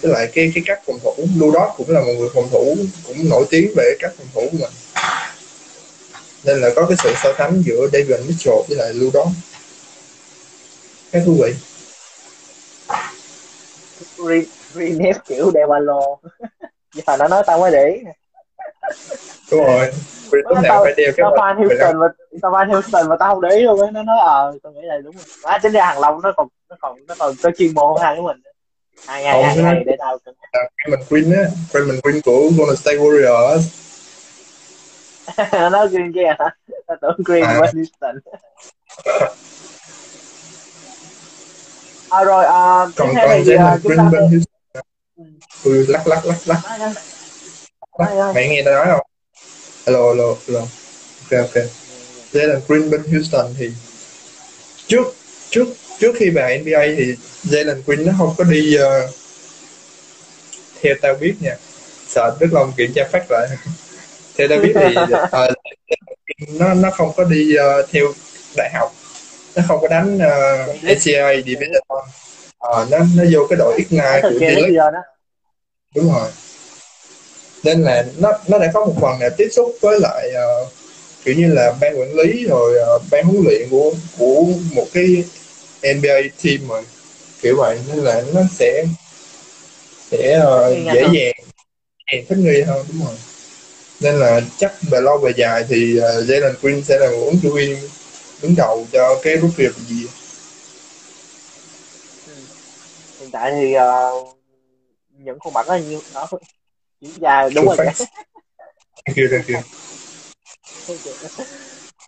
[0.00, 3.28] với lại cái cái cách phòng thủ Lou cũng là một người phòng thủ cũng
[3.28, 4.70] nổi tiếng về cách phòng thủ của mình.
[6.44, 9.28] Nên là có cái sự so sánh giữa David Mitchell với lại Lou Dort
[11.12, 11.54] khá thú vị.
[14.74, 16.00] Re- kiểu Devalo.
[17.06, 18.02] Giờ nó nói tao mới để ý
[19.50, 19.90] đúng rồi.
[20.32, 22.06] Vì lúc nào phải đeo cái tao fan mình Houston mà
[22.42, 23.90] tao fan Houston mà tao không để ý luôn á.
[23.90, 25.24] Nó nói ờ tao nghĩ là đúng rồi.
[25.42, 28.16] À, chính ra hàng Long nó còn nó còn nó còn có chuyên môn hơn
[28.16, 28.36] của mình.
[29.06, 30.18] Hai ngày hai ngày để tao
[30.86, 31.44] Raymond Green á.
[31.72, 33.60] Raymond Green của Golden State Warriors.
[35.70, 36.56] Nó green kia hả?
[36.86, 37.60] Tao tưởng green À.
[37.60, 38.16] bên Houston
[42.10, 44.10] à, rồi à, tiếp còn theo còn thì Jalen chúng ta
[45.64, 46.18] Ui, lắc lắc.
[46.46, 46.92] Lắc lắc
[47.98, 48.34] Nói.
[48.34, 49.06] mày nghe tao nói không?
[49.86, 50.60] Hello hello hello
[51.30, 51.64] ok ok.
[52.32, 53.70] Jalen Green bên Houston thì
[54.86, 55.14] trước
[55.50, 55.66] trước
[55.98, 59.10] trước khi vào NBA thì Jalen Green nó không có đi ờ,
[60.82, 61.56] theo tao biết nha.
[62.08, 63.48] Sợ Đức Long kiểm tra phát lại.
[64.36, 64.94] Theo tao biết thì
[65.30, 65.50] ờ,
[66.48, 68.04] nó nó không có đi ờ, theo
[68.56, 68.94] đại học.
[69.56, 71.82] Nó không có đánh uh, NCAA Division.
[71.88, 72.06] One
[72.60, 74.98] Ờ, nó nó vô cái đội X9 Nói của J-League đó.
[75.94, 76.30] Đúng rồi
[77.62, 80.66] nên là nó nó đã có một phần nào tiếp xúc với lại ờ,
[81.24, 85.24] kiểu như là ban quản lý rồi ờ, ban huấn luyện của của một cái
[85.80, 86.82] NBA team rồi
[87.42, 87.78] kiểu vậy.
[87.88, 88.84] Nên là nó sẽ
[90.10, 91.14] sẽ ngờ dễ hơn.
[91.14, 91.32] dàng
[92.12, 93.14] dàng thích nghi hơn đúng rồi.
[94.00, 97.40] Nên là chắc về lâu về dài thì uh, Jalen Green sẽ là một ứng
[97.42, 97.76] cử viên
[98.42, 100.10] đứng đầu cho cái rookie of the year
[103.20, 104.10] hiện tại thì ờ,
[105.18, 106.28] những khuôn mặt đó như nó
[107.00, 108.06] diễn ra đúng rồi True.
[109.06, 109.60] Thank you, thank you.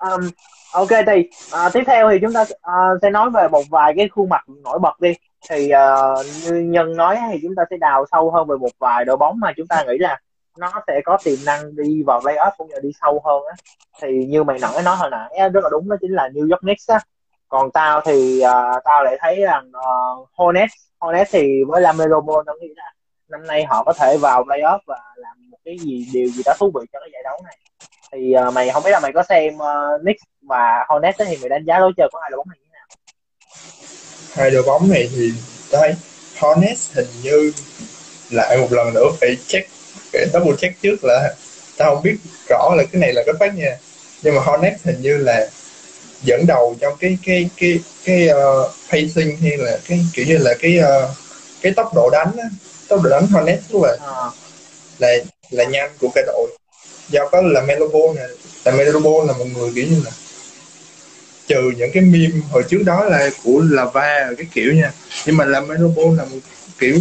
[0.01, 0.31] um,
[0.73, 4.09] ok thì à, tiếp theo thì chúng ta à, sẽ nói về một vài cái
[4.09, 5.15] khuôn mặt nổi bật đi
[5.49, 5.97] thì à,
[6.45, 9.41] như nhân nói thì chúng ta sẽ đào sâu hơn về một vài đội bóng
[9.41, 10.21] mà chúng ta nghĩ là
[10.59, 13.55] nó sẽ có tiềm năng đi vào playoff cũng như đi sâu hơn á
[14.01, 16.61] thì như mày nói nói hồi nãy rất là đúng đó chính là New York
[16.61, 17.01] Knicks á
[17.49, 22.41] còn tao thì à, tao lại thấy rằng uh, Hornets Hornets thì với Lamelo Ball
[22.47, 22.93] tao nghĩ là
[23.33, 26.53] năm nay họ có thể vào playoff và làm một cái gì điều gì đó
[26.59, 27.59] thú vị cho cái giải đấu này.
[28.13, 31.49] Thì uh, mày không biết là mày có xem uh, Knicks và Hornets thì mày
[31.49, 32.87] đánh giá đối chơi của hai đội bóng này như thế nào?
[34.35, 35.33] Hai đội bóng này thì
[35.73, 35.95] đây
[36.41, 37.53] Hornets hình như
[38.31, 39.71] lại một lần nữa phải check
[40.13, 41.35] phải double check trước là
[41.79, 42.17] tao không biết
[42.49, 43.77] rõ là cái này là cái phát nha.
[44.23, 45.47] Nhưng mà Hornets hình như là
[46.23, 50.55] dẫn đầu trong cái cái cái cái uh, pacing hay là cái kiểu như là
[50.61, 51.11] cái uh,
[51.63, 52.49] cái tốc độ đánh á
[52.93, 54.31] tốc độ đánh Hornets rất là Ờ,
[54.99, 55.09] là
[55.51, 56.51] là nhanh của cả đội.
[57.11, 58.23] Do có là Melo Ball nè.
[58.65, 60.11] Là Melo Ball là một người kiểu như là
[61.47, 64.93] trừ những cái meme hồi trước đó là của Lava cái kiểu nha.
[65.27, 66.39] Nhưng mà là Melo Ball là một
[66.79, 66.99] kiểu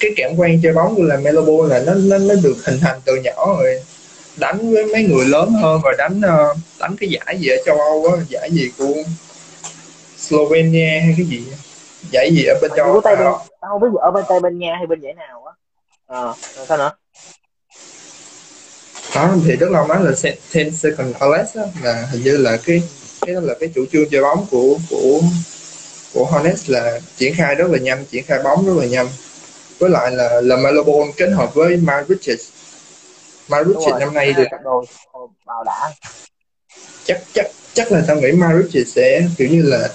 [0.00, 2.78] cái cảm quan chơi bóng của là Melo Ball là nó nó nó được hình
[2.80, 3.80] thành từ nhỏ rồi.
[4.36, 7.80] Đánh với mấy người lớn hơn rồi đánh ờ, đánh cái giải gì ở châu
[7.80, 8.94] Âu á giải gì của
[10.18, 11.44] Slovenia hay cái gì
[12.10, 13.49] giải gì ở bên châu Âu.
[13.60, 15.52] Tao không biết ở bên Tây bên Nga hay bên giải nào á.
[16.06, 16.90] Ờ rồi sao nữa?
[19.14, 20.10] Đó thì Đức Long nói là
[20.54, 22.82] 10 second less á, là hình như là cái
[23.20, 25.20] cái đó là cái chủ trương chơi bóng của của
[26.14, 29.06] của Hornets là triển khai rất là nhanh triển khai bóng rất là nhanh.
[29.78, 32.48] Với lại là là Melo Ball kết hợp với Mike Richards.
[33.48, 35.92] Mike Richards rồi năm nay thì cặp đôi Ồ, bao đã.
[37.04, 39.88] Chắc chắc chắc là tao nghĩ Mike Richards sẽ kiểu như là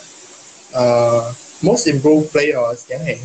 [0.69, 3.17] uh, most improved players chẳng hạn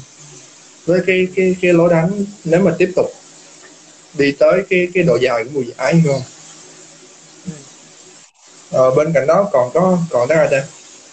[0.90, 3.06] với cái cái cái lối đánh nếu mà tiếp tục
[4.14, 6.22] đi tới cái cái độ dài của mùa giải hiểu không?
[8.70, 10.64] Ờ, bên cạnh đó còn có còn đó ta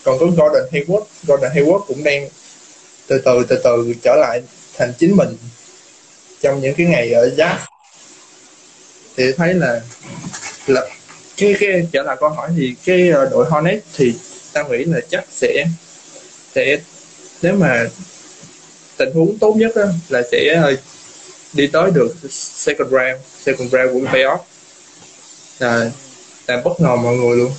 [0.03, 1.03] còn có Gordon Hayward.
[1.27, 2.27] Gordon Hayward cũng đang
[3.07, 4.41] từ từ từ từ trở lại
[4.77, 5.37] thành chính mình
[6.41, 7.57] trong những cái ngày ở Jazz
[9.17, 9.81] thì thấy là
[10.67, 10.87] là
[11.37, 14.15] cái cái trở lại câu hỏi thì cái ờ, đội Hornets thì
[14.53, 15.65] tao nghĩ là chắc sẽ
[16.55, 16.77] sẽ
[17.41, 17.85] nếu mà
[18.97, 19.71] tình huống tốt nhất
[20.09, 20.75] là sẽ ờ,
[21.53, 24.37] đi tới được second round second round của playoff.
[25.59, 25.91] Là
[26.47, 27.51] làm bất ngờ mọi người luôn.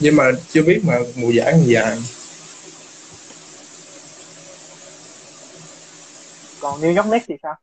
[0.00, 1.98] Nhưng mà chưa biết mà mùa giải còn dài.
[6.60, 7.54] Còn New York Knicks thì sao?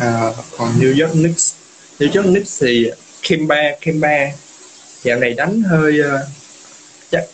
[0.00, 1.54] À, còn New York Knicks.
[1.98, 2.90] New York Knicks thì
[3.22, 4.32] Kimba Kimba
[5.02, 6.26] dạo này đánh hơi ờ,
[7.10, 7.24] chắc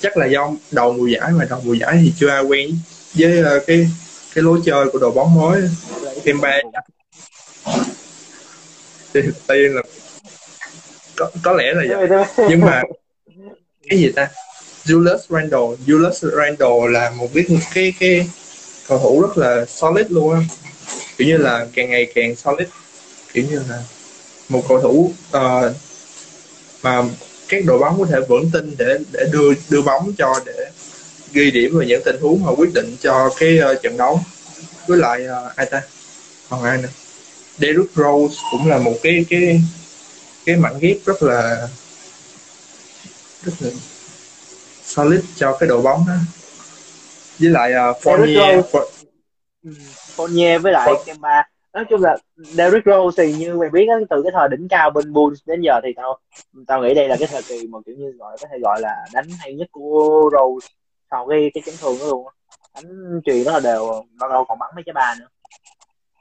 [0.00, 2.78] chắc là do đầu mùa giải mà đầu mùa giải thì chưa ai quen
[3.18, 3.88] với ờ, cái
[4.34, 5.62] cái lối chơi của đội bóng mới
[6.24, 6.58] Kimba
[9.14, 9.82] thì thực tiên là
[11.16, 12.26] có, có lẽ là vậy.
[12.50, 12.82] Nhưng mà
[13.88, 14.28] cái gì ta?
[14.84, 15.76] Julius Randle.
[15.86, 18.30] Julius Randle là một cái cái cái
[18.88, 20.40] cầu thủ rất là solid luôn á.
[21.16, 22.68] Kiểu như là càng ngày càng solid.
[23.32, 23.82] Kiểu như là
[24.48, 25.72] một cầu thủ uh,
[26.82, 27.02] mà
[27.48, 30.70] các đội bóng có thể vững tin để để đưa đưa bóng cho để
[31.32, 34.20] ghi điểm vào những tình huống mà quyết định cho cái ờ, trận đấu.
[34.86, 35.82] Với lại ờ, ai ta?
[36.50, 36.88] Còn ai nữa?
[37.58, 39.60] Derrick Rose cũng là một cái cái
[40.46, 41.68] cái mảnh ghép rất là
[43.42, 43.70] rất là
[44.84, 46.14] solid cho cái đội bóng đó.
[47.38, 48.62] Với lại uh, Fournier.
[49.64, 49.70] Ừ,
[50.16, 51.42] Fournier với lại Kemba.
[51.72, 54.90] Nói chung là Derrick Rose thì như mày biết á, từ cái thời đỉnh cao
[54.90, 56.18] bên Bulls đến giờ thì tao
[56.66, 59.06] tao nghĩ đây là cái thời kỳ mà kiểu như gọi có thể gọi là
[59.12, 60.68] đánh hay nhất của Rose
[61.10, 62.26] sau cái cái chấn thương đó luôn
[62.74, 65.26] đánh truyền rất là đều lâu lâu còn bắn mấy trái ba nữa.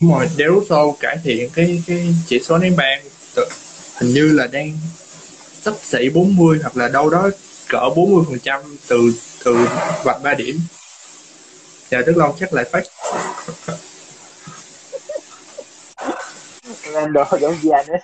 [0.02, 3.02] Đúng rồi Deruso cải thiện cái cái chỉ số đánh bàn
[4.00, 4.72] hình như là đang
[5.62, 7.30] sắp xỉ 40 hoặc là đâu đó
[7.70, 9.68] cỡ 40 phần trăm từ từ
[10.04, 10.60] vạch 3 điểm.
[11.90, 12.84] Chờ Đức Long chắc lại phát.
[16.94, 18.02] Randall giống Giannis.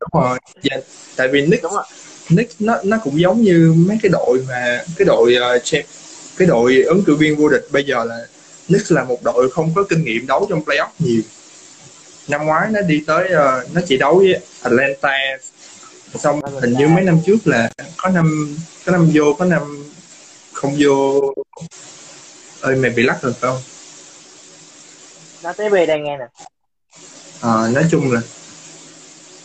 [0.00, 0.76] Đúng rồi dạ,
[1.16, 1.84] tại vì Nick đúng rồi
[2.30, 5.62] Nick nó nó cũng giống như mấy cái đội mà cái đội uh,
[6.36, 8.26] cái đội ứng cử viên vô địch bây giờ là
[8.68, 11.22] Knicks là một đội không có kinh nghiệm đấu trong playoff nhiều.
[12.28, 15.12] Năm ngoái nó đi tới uh, nó chỉ đấu với Atlanta
[16.18, 19.84] xong hình như mấy năm trước là có năm có năm vô có năm
[20.52, 21.20] không vô.
[22.60, 23.58] Ơi mày bị lắc rồi không?
[25.42, 26.26] Nó tới về đây nghe nè.
[27.40, 28.20] À, nói chung là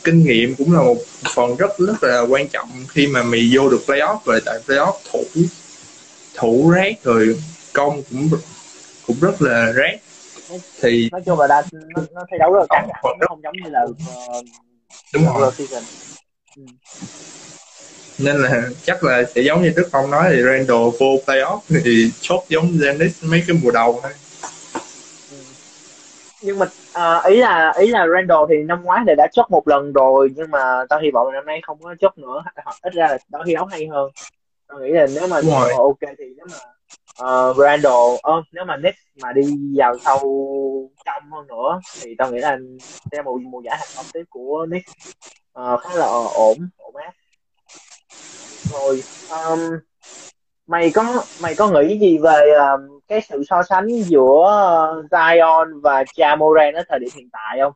[0.05, 0.97] kinh nghiệm cũng là một
[1.35, 4.93] phần rất rất là quan trọng khi mà mày vô được playoff rồi tại playoff
[5.11, 5.23] thủ
[6.35, 7.39] thủ rác rồi
[7.73, 8.29] công cũng
[9.07, 9.99] cũng rất là rác
[10.81, 12.87] thì nói chung là đa nó, nó thi đấu rất là căng
[13.19, 14.45] nó không giống như là uh,
[15.13, 15.83] đúng rồi season.
[16.55, 16.63] Ừ.
[18.17, 22.11] nên là chắc là sẽ giống như Đức Phong nói thì Randall vô playoff thì
[22.21, 24.11] chốt giống Giannis mấy cái mùa đầu thôi.
[26.45, 29.67] Nhưng mà à, ý là ý là Randall thì năm ngoái thì đã chốt một
[29.67, 32.43] lần rồi nhưng mà tao hy vọng năm nay không có chốt nữa.
[32.63, 34.11] Hoặc ít ra là tao thi đấu hay hơn.
[34.67, 35.41] Tao nghĩ là nếu mà
[35.77, 36.57] ok thì nếu mà
[37.49, 39.43] uh, Randall uh, nếu mà Nick mà đi
[39.75, 40.19] vào sâu
[41.05, 42.57] trong hơn nữa thì tao nghĩ là
[43.11, 44.89] sẽ một mùa giải thành công tiếp của Nick.
[45.59, 46.05] Uh, khá là
[46.35, 47.11] ổn ổn áp.
[48.71, 49.59] Rồi um,
[50.67, 55.81] mày có mày có nghĩ gì về um, cái sự so sánh giữa uh, Zion
[55.81, 57.73] và Jamoran ở thời điểm hiện tại không?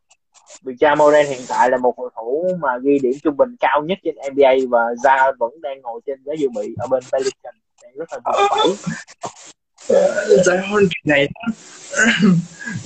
[0.63, 3.98] Vì Jamoran hiện tại là một cầu thủ mà ghi điểm trung bình cao nhất
[4.04, 7.92] trên NBA và Zion vẫn đang ngồi trên ghế dự bị ở bên Pelicans đang
[7.96, 8.94] rất là buồn phẩy.
[10.46, 11.54] Zion này nó,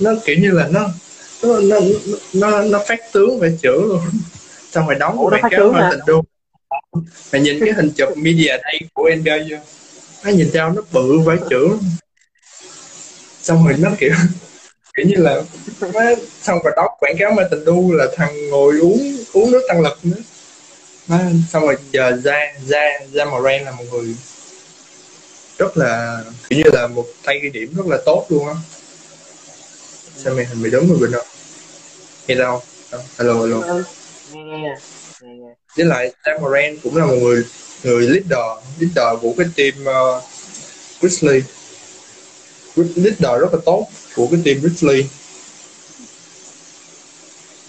[0.00, 0.88] nó kiểu như là nó
[1.42, 1.76] nó nó
[2.34, 4.00] nó, nó phát tướng về chữ luôn.
[4.70, 6.22] Xong rồi đóng quảng cáo hơi tình đô
[7.32, 9.60] mày nhìn cái hình chụp media đây của NBA chưa?
[10.24, 11.78] Nó nhìn theo nó bự vải chữ
[13.44, 14.12] xong rồi nó kiểu
[14.96, 15.42] kiểu như là
[15.80, 16.00] nó,
[16.42, 19.80] xong rồi đó quảng cáo mà tình đu là thằng ngồi uống uống nước tăng
[19.80, 20.16] lực nữa.
[21.08, 21.18] Nó,
[21.50, 24.16] xong rồi giờ ra ra ra Moran là một người
[25.58, 28.54] rất là kiểu như là một tay ghi điểm rất là tốt luôn á.
[30.16, 31.26] Sao mày hình bị đứng người bình không?
[32.26, 32.62] Nghe đâu
[33.18, 33.82] hello hello.
[35.76, 37.44] Với lại Sam Moran cũng là một người
[37.82, 40.22] người leader leader của cái team uh,
[41.00, 41.40] Grizzly
[42.76, 45.02] leader rất là tốt của cái team Grizzly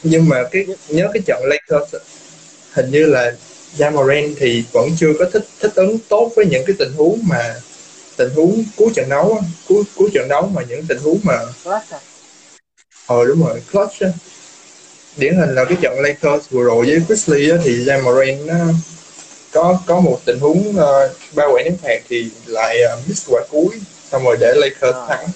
[0.04, 1.96] nhưng mà cái nhớ cái trận Lakers
[2.74, 3.32] hình như là
[3.78, 7.56] Jamoran thì vẫn chưa có thích thích ứng tốt với những cái tình huống mà
[8.18, 11.40] tình huống cuối trận đấu cuối cuối trận đấu mà những tình huống mà
[13.08, 14.14] ờ đúng rồi clutch
[15.18, 18.56] điển hình là cái trận Lakers vừa rồi với Grizzly á, thì Jamoran nó
[19.52, 23.42] có có một tình huống uh, ba quả ném phạt thì lại uh, miss quả
[23.50, 23.80] cuối
[24.12, 25.06] xong rồi để Lakers à.
[25.08, 25.28] thắng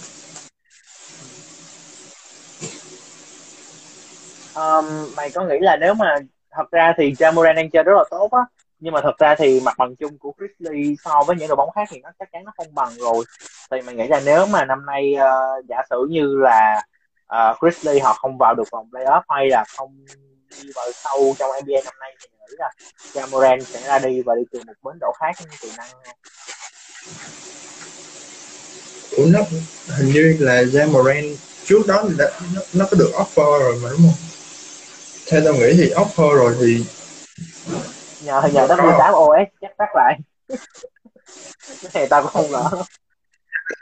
[4.56, 6.16] um, mày có nghĩ là nếu mà
[6.52, 8.42] thật ra thì Jamoran đang chơi rất là tốt á
[8.80, 11.72] nhưng mà thật ra thì mặt bằng chung của Grizzly so với những đội bóng
[11.76, 13.26] khác thì nó chắc chắn nó không bằng rồi
[13.72, 16.82] thì mày nghĩ là nếu mà năm nay uh, giả sử như là
[17.26, 20.06] uh, Grizzly họ không vào được vòng playoff hay là không
[20.64, 22.72] đi vào sâu trong NBA năm nay thì mình nghĩ là
[23.14, 25.88] Jamoran sẽ ra đi và đi từ một bến đỗ khác tiềm năng
[29.18, 29.40] hơn Ủa nó
[29.88, 33.90] hình như là Jamoran trước đó thì đã, nó, nó có được offer rồi mà
[33.90, 34.18] đúng không?
[35.28, 36.86] Theo tao nghĩ thì offer rồi thì
[38.22, 40.20] nhờ nhờ nó 18 OS chắc tắt lại.
[41.94, 42.72] Này tao cũng không rõ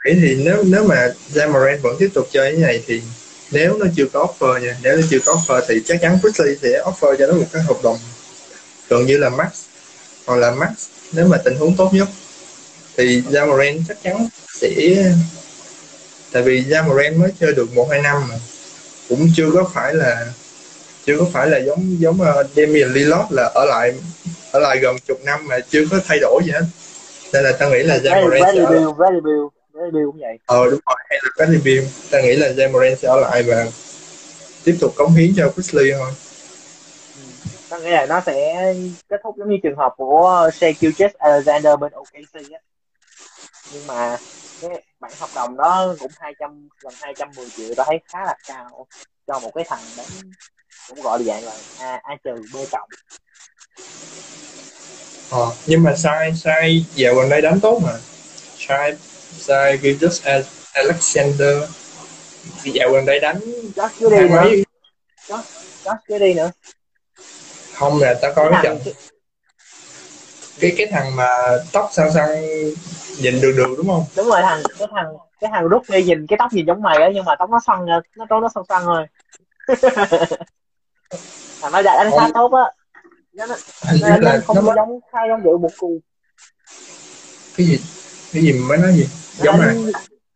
[0.04, 3.02] nghĩ thì nếu nếu mà Jamoran vẫn tiếp tục chơi như này thì
[3.50, 6.56] nếu nó chưa có offer nha nếu nó chưa có offer thì chắc chắn Grizzly
[6.62, 7.98] sẽ offer cho nó một cái hợp đồng
[8.88, 9.64] gần như là max
[10.26, 10.70] hoặc là max
[11.12, 12.08] nếu mà tình huống tốt nhất
[12.98, 14.68] thì Jamoran chắc chắn sẽ
[16.32, 18.34] tại vì Jamoran mới chơi được một hai năm mà.
[19.08, 20.26] Cũng chưa có phải là
[21.04, 23.94] chưa có phải là giống giống uh, Damian Lillard là ở lại
[24.52, 26.64] ở lại gần chục năm mà chưa có thay đổi gì hết.
[27.32, 28.92] Nên là ta nghĩ là Jamoran sẽ ở...
[28.92, 30.38] Bradley cũng vậy.
[30.46, 33.66] Ờ đúng rồi hay là Bradley Bill ta nghĩ là Jamoran sẽ ở lại và
[34.64, 36.10] tiếp tục cống hiến cho Grizzly thôi.
[37.16, 37.22] Ừ.
[37.68, 38.64] ta nghĩ là nó sẽ
[39.08, 42.58] kết thúc giống như trường hợp của Shea Gilgeous Alexander bên OKC á
[43.72, 44.16] nhưng mà
[44.60, 48.86] cái bản hợp đồng đó cũng 200 gần 210 triệu ta thấy khá là cao.
[49.26, 50.32] Cho một cái thằng đánh
[50.88, 52.88] cũng gọi là dạng là a a trừ b cộng.
[55.30, 57.92] Ờ, nhưng mà sai sai dạo gần đây đánh tốt mà.
[58.58, 58.96] Sai
[59.38, 60.26] sai Gilgis
[60.72, 61.56] Alexander.
[62.64, 63.40] Dạo gần đây đánh
[63.76, 64.44] Josh cứ đi nữa.
[65.26, 65.42] Josh,
[65.84, 66.50] Josh cứ đi nữa.
[67.74, 68.78] Không là tao coi cái trận
[70.60, 71.28] cái cái thằng mà
[71.72, 72.28] tóc xăng xăng
[73.22, 74.04] nhìn đường đường đúng không?
[74.16, 75.06] Đúng rồi thằng cái thằng
[75.40, 77.58] cái thằng rút đi nhìn cái tóc nhìn giống mày á nhưng mà tóc nó
[77.66, 79.06] xoăn nó trông nó xoăn xoăn thôi.
[81.60, 82.64] Thằng nó đánh khá không tốt á.
[83.32, 86.00] Nó nó nó không nó giống khá giống dự một cù.
[87.56, 87.78] Cái gì?
[88.32, 89.08] Cái gì mới nói gì?
[89.36, 89.76] Giống này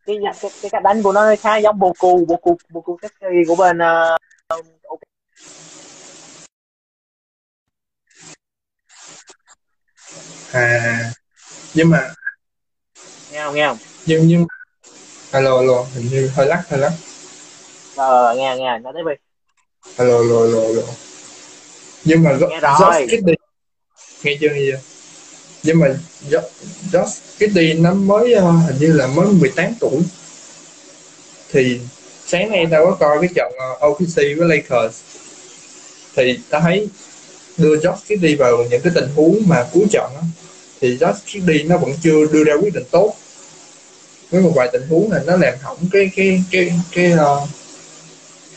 [0.05, 2.25] cái, cái, cái cách đánh của nó khá giống bồ cù.
[2.25, 4.61] Bồ cù bồ cù sexy của bên uh,
[10.51, 11.11] à
[11.73, 12.13] nhưng mà
[13.31, 13.77] nghe không nghe không?
[14.05, 14.45] Nhưng nhưng
[15.31, 16.91] alo alo hình như hơi lắc hơi lắc.
[17.95, 19.15] Ờ nghe nghe nói tiếp đi.
[19.97, 20.81] Alo alo alo alo.
[22.03, 23.33] Nhưng mà nghe Josh rồi Giddy
[24.23, 24.79] nghe chưa nghe chưa?
[25.63, 25.87] Nhưng mà
[26.29, 26.49] Jo-
[26.91, 30.01] Josh Giddy nó mới ờ, hình như là mới 18 tuổi.
[31.51, 31.79] Thì
[32.25, 35.01] sáng nay tao có coi cái trận ờ, OKC với Lakers.
[36.15, 36.87] Thì tao thấy
[37.57, 40.11] đưa Josh Giddy vào những cái tình huống mà cuối trận
[40.81, 43.13] thì Josh Giddy nó vẫn chưa đưa ra quyết định tốt.
[44.29, 47.47] Với một vài tình huống là nó làm hỏng cái cái cái cái ờ,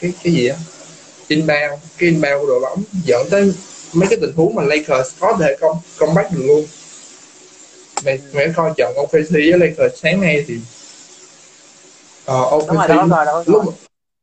[0.01, 0.57] cái cái gì á?
[1.29, 3.53] Inbound cái inbound của đội bóng dẫn tới
[3.93, 6.67] mấy cái tình huống mà Lakers có thể công comeback được luôn.
[8.05, 13.45] Mày mày coi trận OKC với Lakers sáng nay thì uh, rồi OKC đó đó
[13.47, 13.65] lúc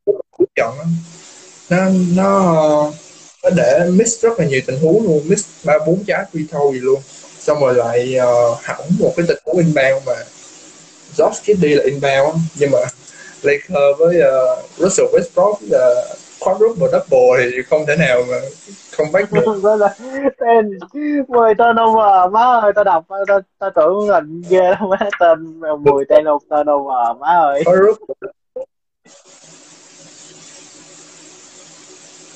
[0.06, 0.86] lúc cuối trận á,
[1.70, 2.92] nó nó
[3.44, 6.74] nó để miss rất là nhiều tình huống luôn miss ba bốn trái free throw
[6.74, 7.02] gì luôn.
[7.40, 10.14] Xong rồi lại uh, hỏng một cái tình huống inbound mà
[11.18, 12.36] Josh Giddey là inbound.
[12.56, 12.80] Nhưng mà
[13.42, 16.06] Lakers với uh, Russell Westbrook là
[16.40, 18.38] quadruple double thì không thể nào mà
[18.98, 19.42] comeback được.
[19.64, 19.96] Đó là
[20.40, 20.80] tên
[21.28, 26.06] mười turnover má ơi tao đọc tao tao tưởng là ghê lắm má tên mười
[26.10, 27.64] tên một turnover má ơi.
[27.66, 28.16] Quadruple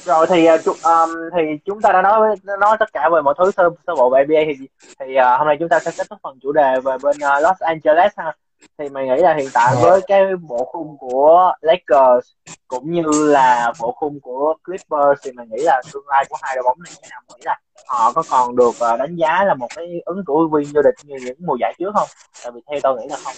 [0.07, 3.51] rồi thì uh, um, thì chúng ta đã nói nói tất cả về mọi thứ
[3.51, 4.67] sơ sơ bộ về NBA thì
[4.99, 7.43] thì uh, hôm nay chúng ta sẽ kết thúc phần chủ đề về bên uh,
[7.43, 8.33] Los Angeles ha.
[8.77, 9.81] Thì mày nghĩ là hiện tại Ờ.
[9.81, 12.27] với cái bộ khung của Lakers
[12.67, 16.55] cũng như là bộ khung của Clippers thì mày nghĩ là tương lai của hai
[16.55, 19.43] đội bóng này như thế nào Mày nghĩ là họ có còn được đánh giá
[19.43, 22.07] là một cái ứng cử viên vô địch như những mùa giải trước không?
[22.43, 23.33] Tại vì theo tao nghĩ là không.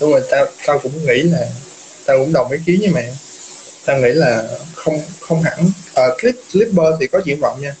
[0.00, 1.46] Đúng rồi tao tao cũng nghĩ là
[2.06, 3.12] tao cũng đồng ý kiến với mày
[3.86, 5.58] tao nghĩ là không không hẳn.
[5.90, 7.74] Uh, Clip, Clipper thì có triển vọng nha.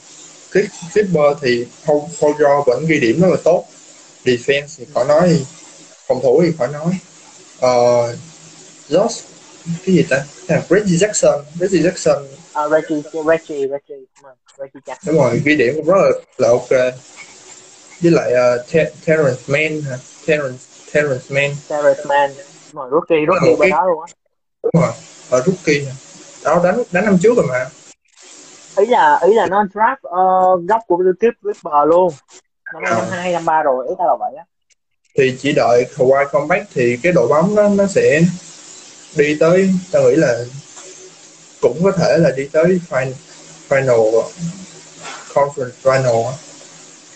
[0.52, 3.64] Clip, Clipper thì George vẫn ghi điểm rất là tốt.
[4.24, 5.46] Defense thì khỏi nói
[6.06, 6.98] phòng thủ thì khỏi nói.
[7.56, 8.18] Uh,
[8.88, 9.22] Josh
[9.86, 10.24] cái gì ta?
[10.48, 12.24] À, Reggie Jackson Reggie Jackson.
[12.52, 14.06] À, Reggie Reggie Reggie
[14.58, 15.06] Reggie Jackson.
[15.06, 16.94] Đúng rồi ghi điểm cũng rất là, là ok.
[18.00, 19.98] Với lại uh, Ter- Terrence Mann hả?
[20.26, 21.56] Terrence Terrence Mann.
[21.68, 22.30] Terrence Mann
[22.72, 24.25] đúng rồi rookie rookie một bên đó luôn á
[24.72, 24.92] đúng rồi
[25.30, 25.92] ở rookie nè.
[26.44, 27.66] đó đánh đánh năm trước rồi mà.
[28.76, 32.14] Ý là ý là nó draft uh, góc của Clip Clipper luôn.
[32.74, 32.96] Năm Ờ.
[32.96, 34.44] năm hai năm ba rồi ý tao là vậy á.
[35.18, 38.20] Thì chỉ đợi Kawhi comeback thì cái đội bóng nó nó sẽ
[39.16, 40.44] đi tới tao nghĩ là
[41.60, 43.12] cũng có thể là đi tới final,
[43.68, 44.22] final
[45.34, 46.32] conference final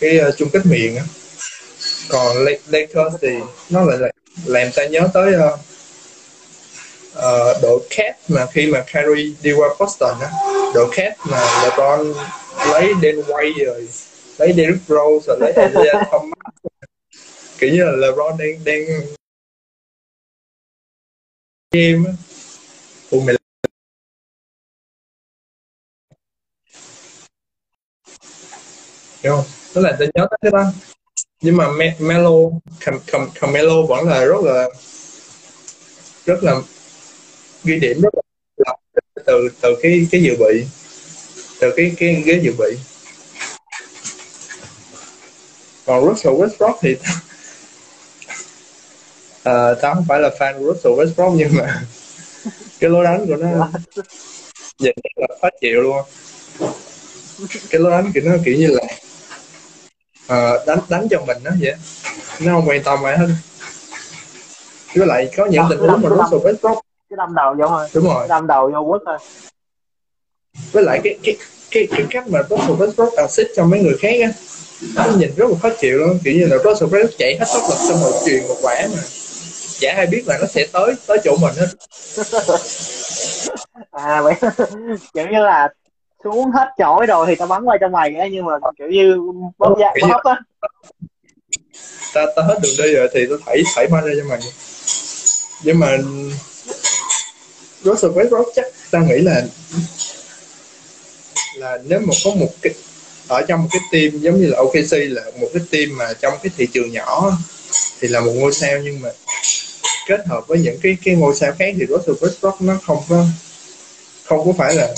[0.00, 1.04] cái uh, chung kết miền á.
[2.08, 3.28] Còn La- Lakers thì
[3.70, 4.08] nó lại là
[4.44, 5.60] làm ta nhớ tới uh,
[7.18, 10.30] uh, đội Cat mà khi mà Kyrie đi qua Boston á
[10.74, 12.14] đội Cat mà LeBron
[12.72, 13.88] lấy Dan White rồi
[14.38, 16.72] lấy Derrick Rose rồi lấy Isaiah Thomas
[17.58, 18.82] kiểu như là LeBron đang đang
[21.72, 22.12] game á.
[23.10, 23.36] Ủa mày
[29.22, 29.44] hiểu không?
[29.74, 30.72] Tức là ta nhớ tới cái đó.
[31.40, 32.30] Nhưng mà Me- Melo
[32.80, 34.68] Cam, Cam, Camelo vẫn là rất là
[36.26, 36.60] rất là
[37.64, 38.14] ghi điểm rất
[38.56, 38.74] là
[39.26, 40.64] từ từ cái cái dự bị
[41.60, 42.76] từ cái cái ghế dự bị.
[45.86, 46.96] Còn Russell Westbrook thì
[49.42, 51.82] Ờ, tao không phải là fan của Russell Westbrook nhưng mà
[52.80, 53.68] cái lối đánh của nó
[54.78, 56.02] nhìn rất là khó chịu luôn.
[57.70, 58.82] Cái lối đánh kiểu nó kiểu như là
[60.26, 61.74] ờ, đánh đánh cho mình đó vậy.
[62.40, 63.26] Nó không quan tâm ai hết.
[64.94, 66.80] Với lại có những tình huống mà Russell Westbrook
[67.10, 67.88] cái đâm đầu vô thôi.
[67.94, 68.28] Đúng rồi.
[68.28, 69.18] Đâm đầu vô quất thôi.
[70.72, 71.36] Với lại cái cái
[71.70, 74.28] cái cái cách mà Russell Westbrook assist cho mấy người khác á
[74.94, 76.18] nó nhìn rất là khó chịu luôn.
[76.24, 79.02] Kiểu như là Russell Westbrook chạy hết tốc lực xong rồi truyền một quả mà.
[79.80, 81.66] Chả ai biết là nó sẽ tới tới chỗ mình hết.
[83.90, 84.34] À vậy
[85.14, 85.68] kiểu như là
[86.24, 89.16] xuống hết chổi rồi thì tao bắn qua cho mày á nhưng mà kiểu như
[89.58, 90.36] bóp như- bóp á.
[92.14, 94.38] ta ta hết đường đi rồi thì tôi thảy thảy ba ra cho mày.
[95.64, 95.98] Nhưng mà
[97.84, 99.42] Russell Westbrook chắc ta nghĩ là
[101.56, 102.72] là nếu mà có một cái
[103.28, 106.34] ở trong một cái team giống như là OKC là một cái team mà trong
[106.42, 107.38] cái thị trường nhỏ
[108.00, 109.08] thì là một ngôi sao nhưng mà
[110.06, 113.24] kết hợp với những cái cái ngôi sao khác thì Russell Westbrook nó không có
[114.24, 114.94] không có phải là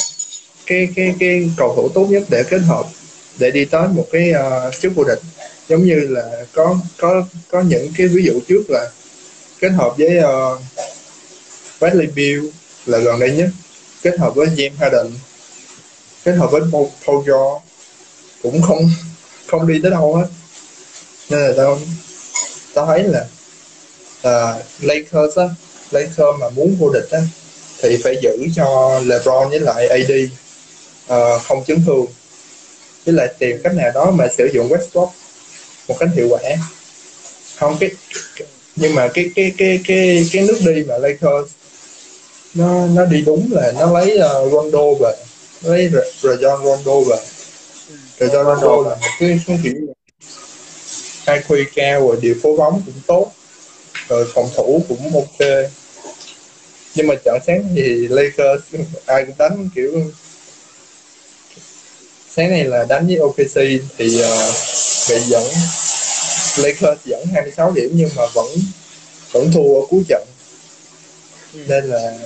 [0.67, 2.87] cái cái cái cầu thủ tốt nhất để kết hợp
[3.39, 5.19] để đi tới một cái ờ, uh, chức vô địch.
[5.69, 6.23] Giống như là
[6.53, 8.91] có có có những cái ví dụ trước là
[9.61, 10.61] kết hợp với uh,
[11.81, 12.41] Bradley Beal
[12.87, 13.49] là gần đây nhất
[14.03, 15.13] kết hợp với James Harden
[16.25, 17.61] kết hợp với Paul, Paul George
[18.43, 18.91] cũng không
[19.47, 20.27] không đi tới đâu hết.
[21.29, 21.81] Nên là tao
[22.75, 23.27] tao thấy là
[24.23, 25.45] là Lakers á
[25.91, 27.21] Lakers mà muốn vô địch á
[27.79, 30.31] thì phải giữ cho LeBron với lại AD uh,
[31.09, 32.07] à, không chấn thương.
[33.07, 35.09] Với lại tìm cách nào đó mà sử dụng Westbrook
[35.89, 36.41] một cách hiệu quả.
[37.57, 37.91] Không cái
[38.77, 41.53] nhưng mà cái cái cái cái cái nước đi mà Lakers
[42.55, 45.13] nó nó đi đúng là nó lấy uh, Rondo về.
[45.63, 45.91] Lấy
[46.23, 47.17] Rajon Rondo về.
[48.19, 49.75] Rajon Rondo là một cái cái kiểu
[51.27, 53.33] IQ cao rồi điều phối bóng cũng tốt.
[54.09, 55.49] Rồi phòng thủ cũng ok.
[56.95, 58.63] Nhưng mà trận sáng thì Lakers
[59.07, 60.11] ai cũng đánh kiểu
[62.37, 63.57] sáng nay là đánh với OKC
[63.99, 64.55] thì uh,
[65.09, 65.45] bị dẫn
[66.57, 68.47] Lakers dẫn 26 điểm nhưng mà vẫn
[69.33, 70.23] vẫn thua ở cuối trận.
[70.27, 70.32] ừ
[71.69, 72.19] nên là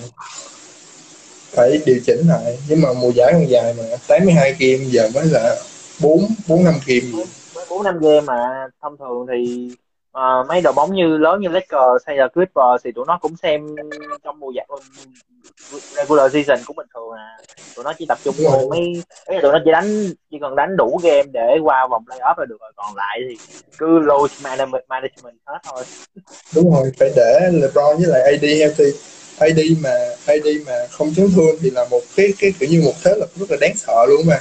[1.51, 2.59] phải điều chỉnh lại.
[2.69, 5.57] Nhưng mà mùa giải còn dài mà 82 game giờ mới là
[6.01, 7.25] 4 4 5 game.
[7.71, 8.69] Bốn năm game mà.
[8.83, 9.71] Thông thường thì
[10.19, 13.37] uh, mấy đội bóng như lớn như Lakers hay là Clippers thì tụi nó cũng
[13.37, 13.77] xem
[14.25, 14.67] trong mùa giải
[15.97, 17.16] regular season cũng bình thường à
[17.77, 20.77] tụi nó chỉ tập trung vào mấy ấy tụi nó chỉ đánh chỉ cần đánh
[20.77, 22.73] đủ game để qua vòng playoff là được rồi.
[22.77, 23.37] Còn lại thì
[23.79, 25.85] cứ load management, management hết thôi.
[26.55, 28.85] Đúng rồi phải để LeBron với lại AD healthy.
[29.39, 29.95] AD mà
[30.27, 33.31] AD mà không chấn thương thì là một cái cái kiểu như một thế lực
[33.37, 34.41] rất là đáng sợ luôn mà.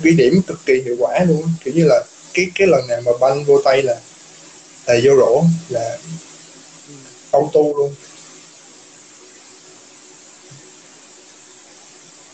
[0.00, 1.42] Ghi điểm cực kỳ hiệu quả luôn.
[1.64, 2.02] Kiểu như là
[2.34, 3.94] cái cái lần nào mà banh vô tay là
[4.86, 5.98] là vô rổ là
[7.30, 7.94] ông tu luôn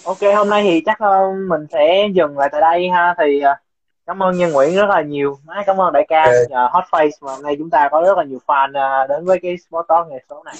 [0.05, 3.15] ok hôm nay thì chắc uh, mình sẽ dừng lại tại đây ha.
[3.19, 3.57] Thì uh,
[4.07, 5.39] cảm ơn nhân nguyễn rất là nhiều.
[5.45, 6.23] Má, cảm ơn đại ca.
[6.23, 6.45] Okay.
[6.45, 9.25] uh, hot face mà hôm nay chúng ta có rất là nhiều fan uh, đến
[9.25, 10.55] với cái sport talk ngày số này.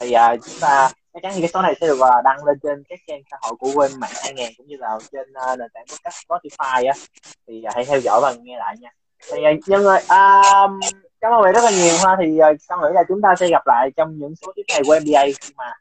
[0.00, 2.58] Thì uh, chúng ta chắc chắn thì cái số này sẽ được uh, đăng lên
[2.62, 5.68] trên các trang xã hội của quên mạng 2000 cũng như là trên uh, nền
[5.74, 6.94] tảng podcast Spotify á.
[7.48, 8.90] Thì uh, hãy theo dõi và nghe lại nha.
[9.32, 10.80] Thì uh, nhân ơi um,
[11.20, 12.16] cảm ơn bạn rất là nhiều ha.
[12.20, 14.82] Thì uh, con nghĩ là chúng ta sẽ gặp lại trong những số tiếp theo
[14.86, 15.24] của NBA
[15.56, 15.72] mà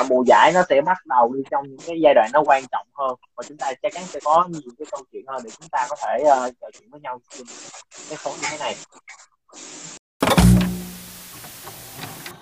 [0.00, 2.64] uh, mùa giải nó sẽ bắt đầu đi trong những cái giai đoạn nó quan
[2.72, 3.16] trọng hơn.
[3.36, 5.86] Và chúng ta chắc chắn sẽ có nhiều cái câu chuyện hơn để chúng ta
[5.90, 7.18] có thể uh, trò chuyện với nhau.
[7.30, 7.46] Trên
[8.08, 8.76] cái số như thế này.